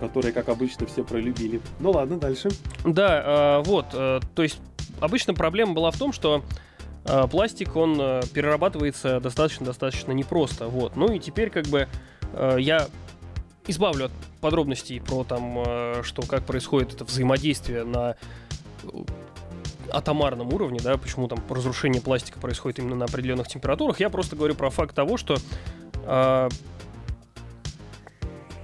Которые, 0.00 0.32
как 0.32 0.48
обычно, 0.50 0.86
все 0.86 1.04
пролюбили. 1.04 1.60
Ну 1.80 1.90
ладно, 1.90 2.18
дальше. 2.18 2.50
Да, 2.84 3.60
э, 3.60 3.62
вот, 3.64 3.86
э, 3.94 4.20
то 4.34 4.42
есть 4.42 4.60
обычно 5.00 5.32
проблема 5.32 5.72
была 5.72 5.90
в 5.90 5.96
том, 5.96 6.12
что 6.12 6.44
э, 7.06 7.26
пластик, 7.30 7.76
он 7.76 7.96
перерабатывается 8.34 9.20
достаточно-достаточно 9.20 10.12
непросто, 10.12 10.68
вот. 10.68 10.96
Ну 10.96 11.12
и 11.12 11.18
теперь 11.18 11.50
как 11.50 11.66
бы 11.66 11.88
я 12.58 12.88
избавлю 13.66 14.06
от 14.06 14.12
подробностей 14.40 15.00
про 15.00 15.24
там, 15.24 16.02
что 16.02 16.22
как 16.22 16.44
происходит 16.44 16.94
это 16.94 17.04
взаимодействие 17.04 17.84
на 17.84 18.16
атомарном 19.92 20.52
уровне, 20.52 20.80
да, 20.82 20.96
почему 20.96 21.28
там 21.28 21.42
разрушение 21.48 22.02
пластика 22.02 22.38
происходит 22.38 22.78
именно 22.78 22.96
на 22.96 23.04
определенных 23.06 23.48
температурах. 23.48 24.00
Я 24.00 24.10
просто 24.10 24.36
говорю 24.36 24.54
про 24.54 24.70
факт 24.70 24.94
того, 24.94 25.16
что 25.16 25.36
э, 25.94 26.48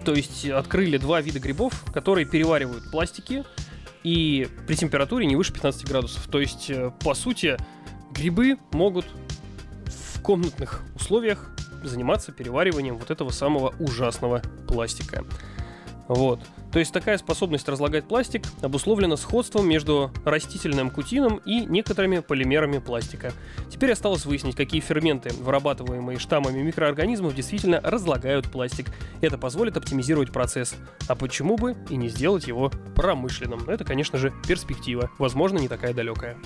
то 0.04 0.14
есть 0.14 0.48
открыли 0.48 0.96
два 0.96 1.20
вида 1.20 1.38
грибов, 1.38 1.84
которые 1.92 2.26
переваривают 2.26 2.90
пластики 2.90 3.44
и 4.02 4.48
при 4.66 4.74
температуре 4.74 5.26
не 5.26 5.36
выше 5.36 5.52
15 5.52 5.86
градусов. 5.86 6.26
То 6.28 6.40
есть, 6.40 6.70
э, 6.70 6.90
по 7.00 7.14
сути, 7.14 7.56
грибы 8.10 8.58
могут 8.72 9.06
в 9.86 10.20
комнатных 10.22 10.82
условиях 10.94 11.50
заниматься 11.84 12.32
перевариванием 12.32 12.96
вот 12.96 13.10
этого 13.10 13.30
самого 13.30 13.74
ужасного 13.78 14.42
пластика. 14.68 15.24
Вот. 16.08 16.40
То 16.72 16.78
есть 16.78 16.92
такая 16.92 17.18
способность 17.18 17.68
разлагать 17.68 18.04
пластик 18.04 18.44
обусловлена 18.62 19.16
сходством 19.16 19.68
между 19.68 20.10
растительным 20.24 20.90
кутином 20.90 21.40
и 21.44 21.66
некоторыми 21.66 22.20
полимерами 22.20 22.78
пластика. 22.78 23.32
Теперь 23.70 23.92
осталось 23.92 24.24
выяснить, 24.24 24.56
какие 24.56 24.80
ферменты, 24.80 25.30
вырабатываемые 25.40 26.18
штаммами 26.18 26.62
микроорганизмов, 26.62 27.34
действительно 27.34 27.80
разлагают 27.82 28.50
пластик. 28.50 28.86
Это 29.20 29.36
позволит 29.36 29.76
оптимизировать 29.76 30.32
процесс. 30.32 30.74
А 31.08 31.14
почему 31.14 31.56
бы 31.56 31.76
и 31.90 31.96
не 31.96 32.08
сделать 32.08 32.46
его 32.46 32.72
промышленным? 32.96 33.68
Это, 33.68 33.84
конечно 33.84 34.18
же, 34.18 34.32
перспектива. 34.48 35.10
Возможно, 35.18 35.58
не 35.58 35.68
такая 35.68 35.92
далекая. 35.92 36.38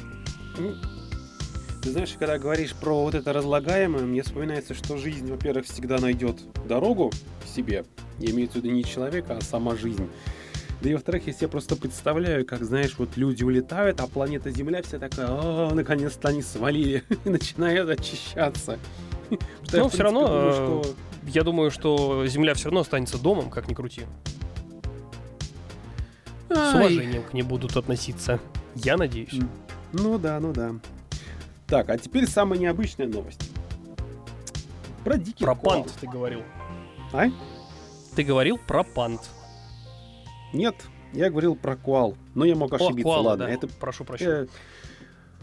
Ты 1.87 1.93
знаешь, 1.93 2.17
когда 2.19 2.37
говоришь 2.37 2.75
про 2.75 3.05
вот 3.05 3.15
это 3.15 3.33
разлагаемое, 3.33 4.03
мне 4.03 4.25
вспоминается, 4.25 4.75
что 4.75 4.97
жизнь, 4.97 5.31
во-первых, 5.31 5.67
всегда 5.67 5.99
найдет 5.99 6.37
дорогу 6.67 7.13
к 7.45 7.47
себе. 7.47 7.85
Я 8.19 8.31
имею 8.33 8.51
в 8.51 8.57
виду 8.57 8.69
не 8.69 8.83
человека, 8.83 9.37
а 9.37 9.41
сама 9.41 9.77
жизнь. 9.77 10.11
Да 10.83 10.91
и 10.91 10.95
во-вторых, 10.95 11.29
я 11.29 11.33
себе 11.33 11.47
просто 11.47 11.77
представляю, 11.77 12.45
как, 12.45 12.65
знаешь, 12.65 12.97
вот 12.99 13.17
люди 13.17 13.45
улетают, 13.45 14.01
а 14.01 14.09
планета 14.09 14.51
Земля 14.51 14.83
вся 14.83 14.99
такая, 14.99 15.29
а, 15.31 15.73
наконец-то 15.73 16.27
они 16.27 16.43
свалили, 16.43 17.05
и 17.25 17.29
начинают 17.29 17.89
очищаться. 17.89 18.81
Но 19.73 19.89
все 19.89 20.03
равно, 20.03 20.83
э, 20.85 21.29
я 21.29 21.45
думаю, 21.45 21.71
что 21.71 22.27
Земля 22.27 22.55
все 22.55 22.65
равно 22.65 22.81
останется 22.81 23.17
домом, 23.17 23.49
как 23.49 23.69
ни 23.69 23.75
крути. 23.75 24.03
С 26.49 26.75
уважением 26.75 27.23
к 27.23 27.33
ней 27.33 27.43
будут 27.43 27.77
относиться. 27.77 28.41
Я 28.75 28.97
надеюсь. 28.97 29.39
Ну 29.93 30.19
да, 30.19 30.41
ну 30.41 30.53
да. 30.53 30.73
Так, 31.67 31.89
а 31.91 31.99
теперь 31.99 32.29
самая 32.29 32.59
необычная 32.59 33.07
новость. 33.09 33.51
Про 35.05 35.19
диких 35.19 35.45
Про 35.45 35.55
коал. 35.55 35.83
пант 35.85 35.93
ты 36.01 36.07
говорил. 36.07 36.43
А? 37.13 37.27
Ты 38.15 38.23
говорил 38.23 38.59
про 38.59 38.83
пант. 38.83 39.21
Нет, 40.53 40.75
я 41.13 41.31
говорил 41.31 41.55
про 41.57 41.77
коал. 41.77 42.17
Но 42.35 42.45
я 42.45 42.55
мог 42.55 42.73
ошибиться, 42.73 43.03
Коала, 43.03 43.29
ладно. 43.31 43.47
да. 43.47 43.51
Это 43.51 43.69
Прошу 43.69 44.05
прощения. 44.05 44.43
Э, 44.43 44.47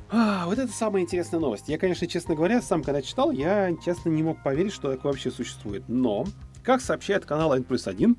а, 0.09 0.45
вот 0.45 0.57
это 0.59 0.71
самая 0.71 1.01
интересная 1.03 1.39
новость. 1.39 1.67
Я, 1.67 1.77
конечно, 1.77 2.07
честно 2.07 2.35
говоря, 2.35 2.61
сам 2.61 2.83
когда 2.83 3.01
читал, 3.01 3.31
я, 3.31 3.75
честно, 3.83 4.09
не 4.09 4.23
мог 4.23 4.41
поверить, 4.43 4.73
что 4.73 4.91
такое 4.91 5.11
вообще 5.11 5.31
существует. 5.31 5.83
Но, 5.87 6.25
как 6.63 6.81
сообщает 6.81 7.25
канал 7.25 7.53
N 7.53 7.63
плюс 7.63 7.87
1, 7.87 8.15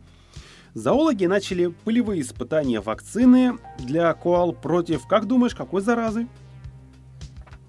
зоологи 0.74 1.26
начали 1.26 1.66
полевые 1.84 2.20
испытания 2.22 2.80
вакцины 2.80 3.58
для 3.78 4.12
коал 4.14 4.52
против, 4.52 5.06
как 5.06 5.26
думаешь, 5.26 5.54
какой 5.54 5.82
заразы? 5.82 6.26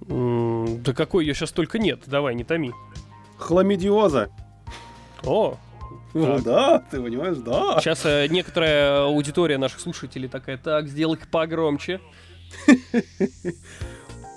Да 0.08 0.94
какой 0.94 1.26
ее 1.26 1.34
сейчас 1.34 1.52
только 1.52 1.80
нет. 1.80 2.02
Давай, 2.06 2.36
не 2.36 2.44
томи. 2.44 2.72
Хламидиоза. 3.38 4.30
О, 5.24 5.58
Ну 6.14 6.40
да, 6.40 6.80
ты 6.92 7.02
понимаешь, 7.02 7.38
да. 7.38 7.80
сейчас 7.80 8.06
э, 8.06 8.28
некоторая 8.30 9.06
аудитория 9.06 9.58
наших 9.58 9.80
слушателей 9.80 10.30
такая, 10.30 10.58
так, 10.58 10.88
сделай 10.88 11.18
погромче. 11.32 12.00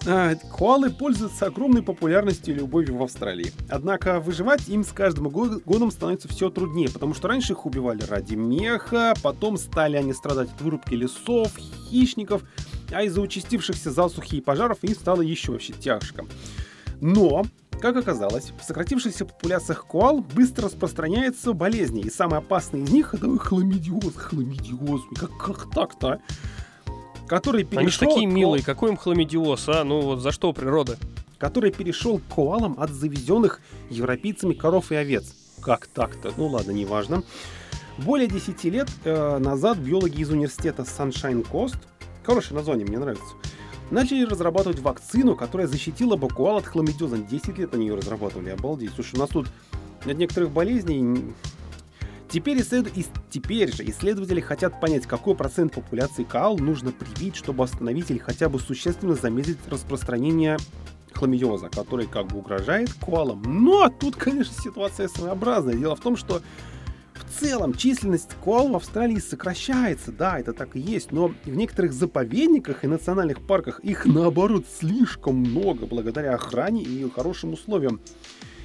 А, 0.07 0.37
Коалы 0.57 0.91
пользуются 0.91 1.47
огромной 1.47 1.83
популярностью 1.83 2.55
и 2.55 2.59
любовью 2.59 2.97
в 2.97 3.03
Австралии. 3.03 3.53
Однако 3.69 4.21
выживать 4.21 4.67
им 4.69 4.85
с 4.85 4.93
каждым 4.93 5.29
го- 5.29 5.61
годом 5.67 5.91
становится 5.91 6.29
все 6.29 6.51
труднее, 6.51 6.89
потому 6.89 7.15
что 7.15 7.27
раньше 7.29 7.53
их 7.55 7.67
убивали 7.67 8.03
ради 8.05 8.35
меха, 8.37 9.13
потом 9.23 9.59
стали 9.59 9.97
они 9.97 10.13
страдать 10.15 10.51
от 10.53 10.61
вырубки 10.63 10.95
лесов, 10.95 11.57
хищников, 11.91 12.43
а 12.91 13.03
из-за 13.03 13.21
участившихся 13.21 13.91
засухи 13.91 14.37
и 14.37 14.41
пожаров 14.41 14.79
им 14.83 14.95
стало 14.95 15.23
еще 15.23 15.53
вообще 15.53 15.73
тяжко. 15.73 16.27
Но, 17.01 17.45
как 17.81 17.97
оказалось, 17.97 18.53
в 18.61 18.65
сократившихся 18.65 19.25
популяциях 19.25 19.87
коал 19.87 20.21
быстро 20.21 20.67
распространяются 20.67 21.53
болезни, 21.53 22.03
и 22.03 22.11
самый 22.11 22.39
опасный 22.39 22.83
из 22.83 22.91
них 22.91 23.15
это 23.15 23.39
хламидиоз, 23.39 24.15
хламидиоз, 24.17 25.03
как, 25.17 25.37
как 25.37 25.71
так-то, 25.71 26.09
а? 26.09 26.21
который 27.27 27.65
перешел... 27.65 27.81
Они 27.81 27.89
же 27.91 27.99
такие 27.99 28.29
к- 28.29 28.33
милые, 28.33 28.65
какой 28.65 28.91
им 28.91 28.97
хламидиоз, 28.97 29.69
а? 29.69 29.85
Ну 29.85 30.01
вот 30.01 30.21
за 30.21 30.33
что 30.33 30.53
природа? 30.53 30.99
который 31.39 31.71
перешел 31.71 32.19
к 32.19 32.35
коалам 32.35 32.75
от 32.79 32.91
завезенных 32.91 33.61
европейцами 33.91 34.55
коров 34.55 34.93
и 34.93 34.97
овец. 34.97 35.35
Как 35.63 35.87
так-то? 35.87 36.33
Ну 36.37 36.49
ладно, 36.49 36.73
неважно. 36.73 37.23
Более 37.99 38.29
10 38.29 38.65
лет 38.65 38.89
э, 39.05 39.39
назад 39.39 39.79
биологи 39.79 40.21
из 40.21 40.31
университета 40.31 40.83
Sunshine 40.83 41.47
Coast, 41.49 41.79
хорошее 42.29 42.57
название, 42.57 42.87
мне 42.87 42.99
нравится, 42.99 43.25
начали 43.91 44.23
разрабатывать 44.25 44.81
вакцину, 44.81 45.35
которая 45.35 45.67
защитила 45.67 46.17
бы 46.17 46.29
коал 46.29 46.59
от 46.59 46.67
хламидиоза. 46.67 47.17
10 47.17 47.57
лет 47.57 47.75
они 47.75 47.87
ее 47.87 47.95
разрабатывали, 47.95 48.51
обалдеть. 48.51 48.91
Слушай, 48.95 49.17
у 49.17 49.21
нас 49.21 49.31
тут 49.31 49.49
от 50.05 50.17
некоторых 50.19 50.51
болезней... 50.51 51.33
Теперь, 52.29 52.61
исслед- 52.61 52.95
ис- 52.95 53.09
Теперь 53.31 53.75
же 53.75 53.83
исследователи 53.89 54.41
хотят 54.43 54.79
понять, 54.79 55.07
какой 55.07 55.35
процент 55.35 55.73
популяции 55.73 56.25
коал 56.25 56.59
нужно 56.59 56.93
привить, 56.93 57.35
чтобы 57.35 57.65
остановить 57.65 58.11
или 58.11 58.19
хотя 58.19 58.51
бы 58.51 58.61
существенно 58.61 59.15
замедлить 59.15 59.57
распространение 59.71 60.59
хламидиоза, 61.15 61.71
который 61.71 62.07
как 62.07 62.27
бы 62.27 62.41
угрожает 62.41 62.93
коалам. 62.93 63.43
Но 63.47 63.89
тут, 63.89 64.17
конечно, 64.17 64.53
ситуация 64.63 65.09
своеобразная. 65.09 65.73
Дело 65.77 65.97
в 65.97 66.01
том, 66.01 66.19
что 66.19 66.43
в 67.29 67.41
целом 67.41 67.75
численность 67.75 68.31
коал 68.45 68.69
в 68.69 68.77
Австралии 68.77 69.19
сокращается. 69.19 70.13
Да, 70.13 70.39
это 70.39 70.53
так 70.53 70.77
и 70.77 70.81
есть. 70.81 71.13
Но 71.13 71.29
в 71.29 71.49
некоторых 71.49 71.93
заповедниках 71.93 72.85
и 72.85 72.89
национальных 72.89 73.47
парках 73.47 73.81
их 73.81 74.07
наоборот 74.07 74.65
слишком 74.81 75.37
много 75.37 75.87
благодаря 75.87 76.35
охране 76.35 76.83
и 76.83 77.09
хорошим 77.11 77.53
условиям. 77.53 78.01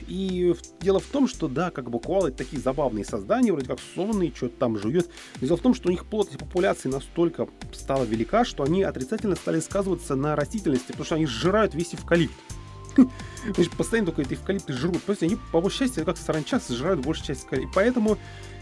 И 0.08 0.54
дело 0.82 1.00
в 1.00 1.06
том, 1.06 1.28
что 1.28 1.48
да, 1.48 1.72
как 1.72 1.90
бы 1.90 2.00
коалы 2.00 2.32
такие 2.32 2.62
забавные 2.62 3.06
создания, 3.06 3.54
вроде 3.54 3.68
как 3.68 3.80
сонные, 3.96 4.34
что-то 4.36 4.58
там 4.60 4.78
жуют. 4.78 5.10
Дело 5.40 5.58
в 5.58 5.62
том, 5.62 5.74
что 5.74 5.88
у 5.88 5.92
них 5.92 6.06
плотность 6.06 6.40
популяции 6.40 6.90
настолько 6.90 7.48
стала 7.72 8.04
велика, 8.04 8.44
что 8.44 8.64
они 8.64 8.84
отрицательно 8.84 9.36
стали 9.36 9.60
сказываться 9.60 10.16
на 10.16 10.36
растительности, 10.36 10.88
потому 10.88 11.06
что 11.06 11.16
они 11.16 11.26
сжирают 11.26 11.74
весь 11.74 11.96
эвкалипт. 11.96 12.34
Значит, 13.56 13.72
постоянно 13.78 14.08
только 14.08 14.24
эти 14.24 14.34
эвкалипты 14.34 14.74
жрут. 14.74 15.04
То 15.06 15.12
есть 15.12 15.24
они, 15.24 15.38
по 15.52 15.62
большей 15.62 15.88
части, 15.88 16.04
как 16.04 16.18
саранча, 16.18 16.60
сжирают 16.68 17.00
большую 17.02 17.28
часть 17.28 17.46
эвкалипта. 17.46 17.72
Поэтому 17.74 18.18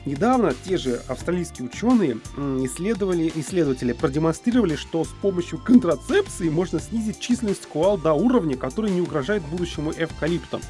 недавно 0.05 0.53
те 0.65 0.77
же 0.77 1.01
австралийские 1.07 1.67
ученые 1.67 2.17
исследовали, 2.65 3.31
исследователи 3.35 3.93
продемонстрировали, 3.93 4.75
что 4.75 5.03
с 5.03 5.09
помощью 5.09 5.59
контрацепции 5.59 6.49
можно 6.49 6.79
снизить 6.79 7.19
численность 7.19 7.67
коал 7.67 7.97
до 7.97 8.13
уровня, 8.13 8.57
который 8.57 8.91
не 8.91 9.01
угрожает 9.01 9.43
будущему 9.43 9.91
эвкалиптам. 9.91 10.61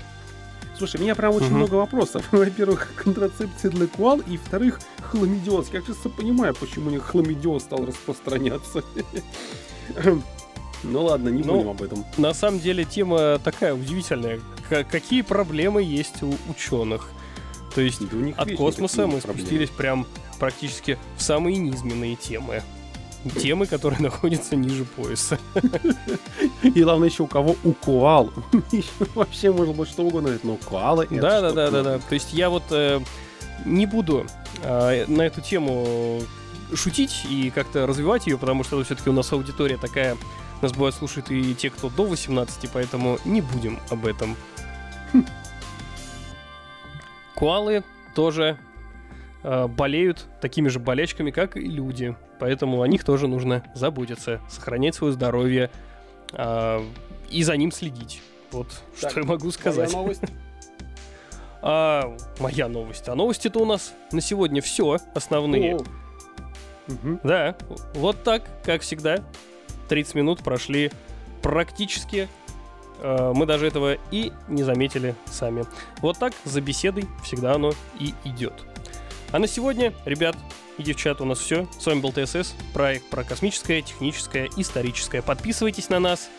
Слушай, 0.78 1.00
у 1.00 1.04
меня 1.04 1.13
прям 1.13 1.36
очень 1.36 1.48
угу. 1.48 1.58
много 1.58 1.76
вопросов. 1.76 2.28
Во-первых, 2.32 2.91
контрацепция 2.96 3.70
для 3.70 3.88
коал, 3.88 4.20
и 4.20 4.38
вторых, 4.38 4.80
хламидиоз. 5.02 5.70
Я, 5.72 5.82
кажется, 5.82 6.10
понимаю, 6.10 6.56
почему 6.56 6.88
у 6.88 6.91
них 6.91 7.04
хламидиоз 7.04 7.63
стал 7.63 7.86
распространяться. 7.86 8.84
Ну 10.84 11.04
ладно, 11.04 11.30
не 11.30 11.44
ну, 11.44 11.58
будем 11.58 11.70
об 11.70 11.82
этом. 11.84 12.04
На 12.17 12.34
самом 12.34 12.60
деле 12.60 12.86
тема 12.86 13.38
такая 13.44 13.76
удивительная. 13.76 14.39
Какие 14.67 15.22
проблемы 15.22 15.84
есть 15.84 16.24
у 16.24 16.34
ученых? 16.50 17.12
То 17.73 17.81
есть 17.81 17.99
да 17.99 18.41
от 18.41 18.53
космоса 18.55 19.07
мы 19.07 19.21
спустились 19.21 19.69
прям 19.69 20.05
практически 20.39 20.97
в 21.17 21.21
самые 21.21 21.57
низменные 21.57 22.15
темы. 22.15 22.63
Темы, 23.39 23.67
которые 23.67 23.99
находятся 24.01 24.55
ниже 24.55 24.84
пояса. 24.84 25.39
И 26.63 26.81
главное 26.81 27.10
еще 27.10 27.23
у 27.23 27.27
кого? 27.27 27.55
У 27.63 27.73
коал. 27.73 28.31
Вообще 29.15 29.51
можно 29.51 29.73
быть 29.73 29.89
что 29.89 30.03
угодно, 30.03 30.38
но 30.43 30.57
коалы 30.57 31.07
Да, 31.10 31.41
да, 31.41 31.51
да, 31.51 31.69
да, 31.69 31.84
да. 31.84 31.99
То 31.99 32.15
есть 32.15 32.34
я 32.34 32.49
вот 32.49 32.63
э, 32.71 32.99
не 33.65 33.86
буду 33.86 34.25
э, 34.63 35.05
на 35.07 35.21
эту 35.21 35.41
тему 35.41 36.21
шутить 36.73 37.25
и 37.29 37.51
как-то 37.51 37.86
развивать 37.86 38.27
ее, 38.27 38.38
потому 38.38 38.63
что 38.63 38.84
все-таки 38.84 39.10
у 39.10 39.13
нас 39.13 39.31
аудитория 39.31 39.77
такая 39.77 40.17
нас 40.62 40.73
бывает 40.73 40.95
слушают 40.95 41.31
и 41.31 41.53
те, 41.55 41.69
кто 41.69 41.89
до 41.89 42.05
18, 42.05 42.69
поэтому 42.71 43.19
не 43.25 43.41
будем 43.41 43.79
об 43.89 44.05
этом. 44.05 44.36
Куалы 47.41 47.84
тоже 48.13 48.60
э, 49.41 49.65
болеют 49.65 50.27
такими 50.41 50.67
же 50.67 50.77
болячками, 50.77 51.32
как 51.32 51.58
и 51.58 51.62
люди. 51.62 52.15
Поэтому 52.39 52.84
о 52.84 52.88
них 52.88 53.04
тоже 53.04 53.27
нужно 53.27 53.63
заботиться, 53.73 54.39
сохранять 54.47 54.93
свое 54.93 55.12
здоровье 55.12 55.71
э, 56.34 56.86
и 57.32 57.41
за 57.41 57.58
ним 57.58 57.71
следить. 57.71 58.21
Вот 58.51 58.67
так, 59.01 59.10
что 59.10 59.21
я 59.21 59.25
могу 59.25 59.49
сказать. 59.49 59.91
Моя 59.91 60.04
новость. 60.04 60.21
А, 61.63 62.15
моя 62.39 62.67
новость. 62.67 63.08
А 63.08 63.15
новости-то 63.15 63.60
у 63.60 63.65
нас 63.65 63.93
на 64.12 64.21
сегодня 64.21 64.62
все 64.62 64.97
основные. 65.15 65.77
О. 65.77 65.80
Угу. 66.88 67.19
Да, 67.23 67.56
вот 67.95 68.23
так, 68.23 68.43
как 68.63 68.82
всегда. 68.82 69.23
30 69.89 70.15
минут 70.15 70.43
прошли 70.43 70.91
практически 71.41 72.27
мы 73.02 73.46
даже 73.46 73.68
этого 73.68 73.98
и 74.12 74.32
не 74.48 74.64
заметили 74.64 75.16
сами. 75.26 75.66
Вот 76.02 76.18
так 76.18 76.34
за 76.44 76.62
беседой 76.62 77.06
всегда 77.24 77.54
оно 77.54 77.74
и 78.00 78.14
идет. 78.24 78.54
А 79.32 79.40
на 79.40 79.48
сегодня, 79.48 79.94
ребят 80.06 80.36
и 80.78 80.84
девчат, 80.84 81.22
у 81.22 81.26
нас 81.26 81.40
все. 81.40 81.68
С 81.80 81.86
вами 81.86 82.02
был 82.02 82.12
ТСС, 82.12 82.54
проект 82.74 83.10
про 83.10 83.24
космическое, 83.24 83.82
техническое, 83.82 84.50
историческое. 84.58 85.22
Подписывайтесь 85.22 85.90
на 85.90 86.00
нас, 86.00 86.30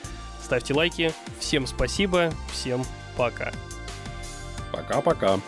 ставьте 0.42 0.74
лайки. 0.74 1.12
Всем 1.40 1.66
спасибо, 1.66 2.32
всем 2.52 2.84
пока. 3.16 3.52
Пока-пока. 4.72 5.38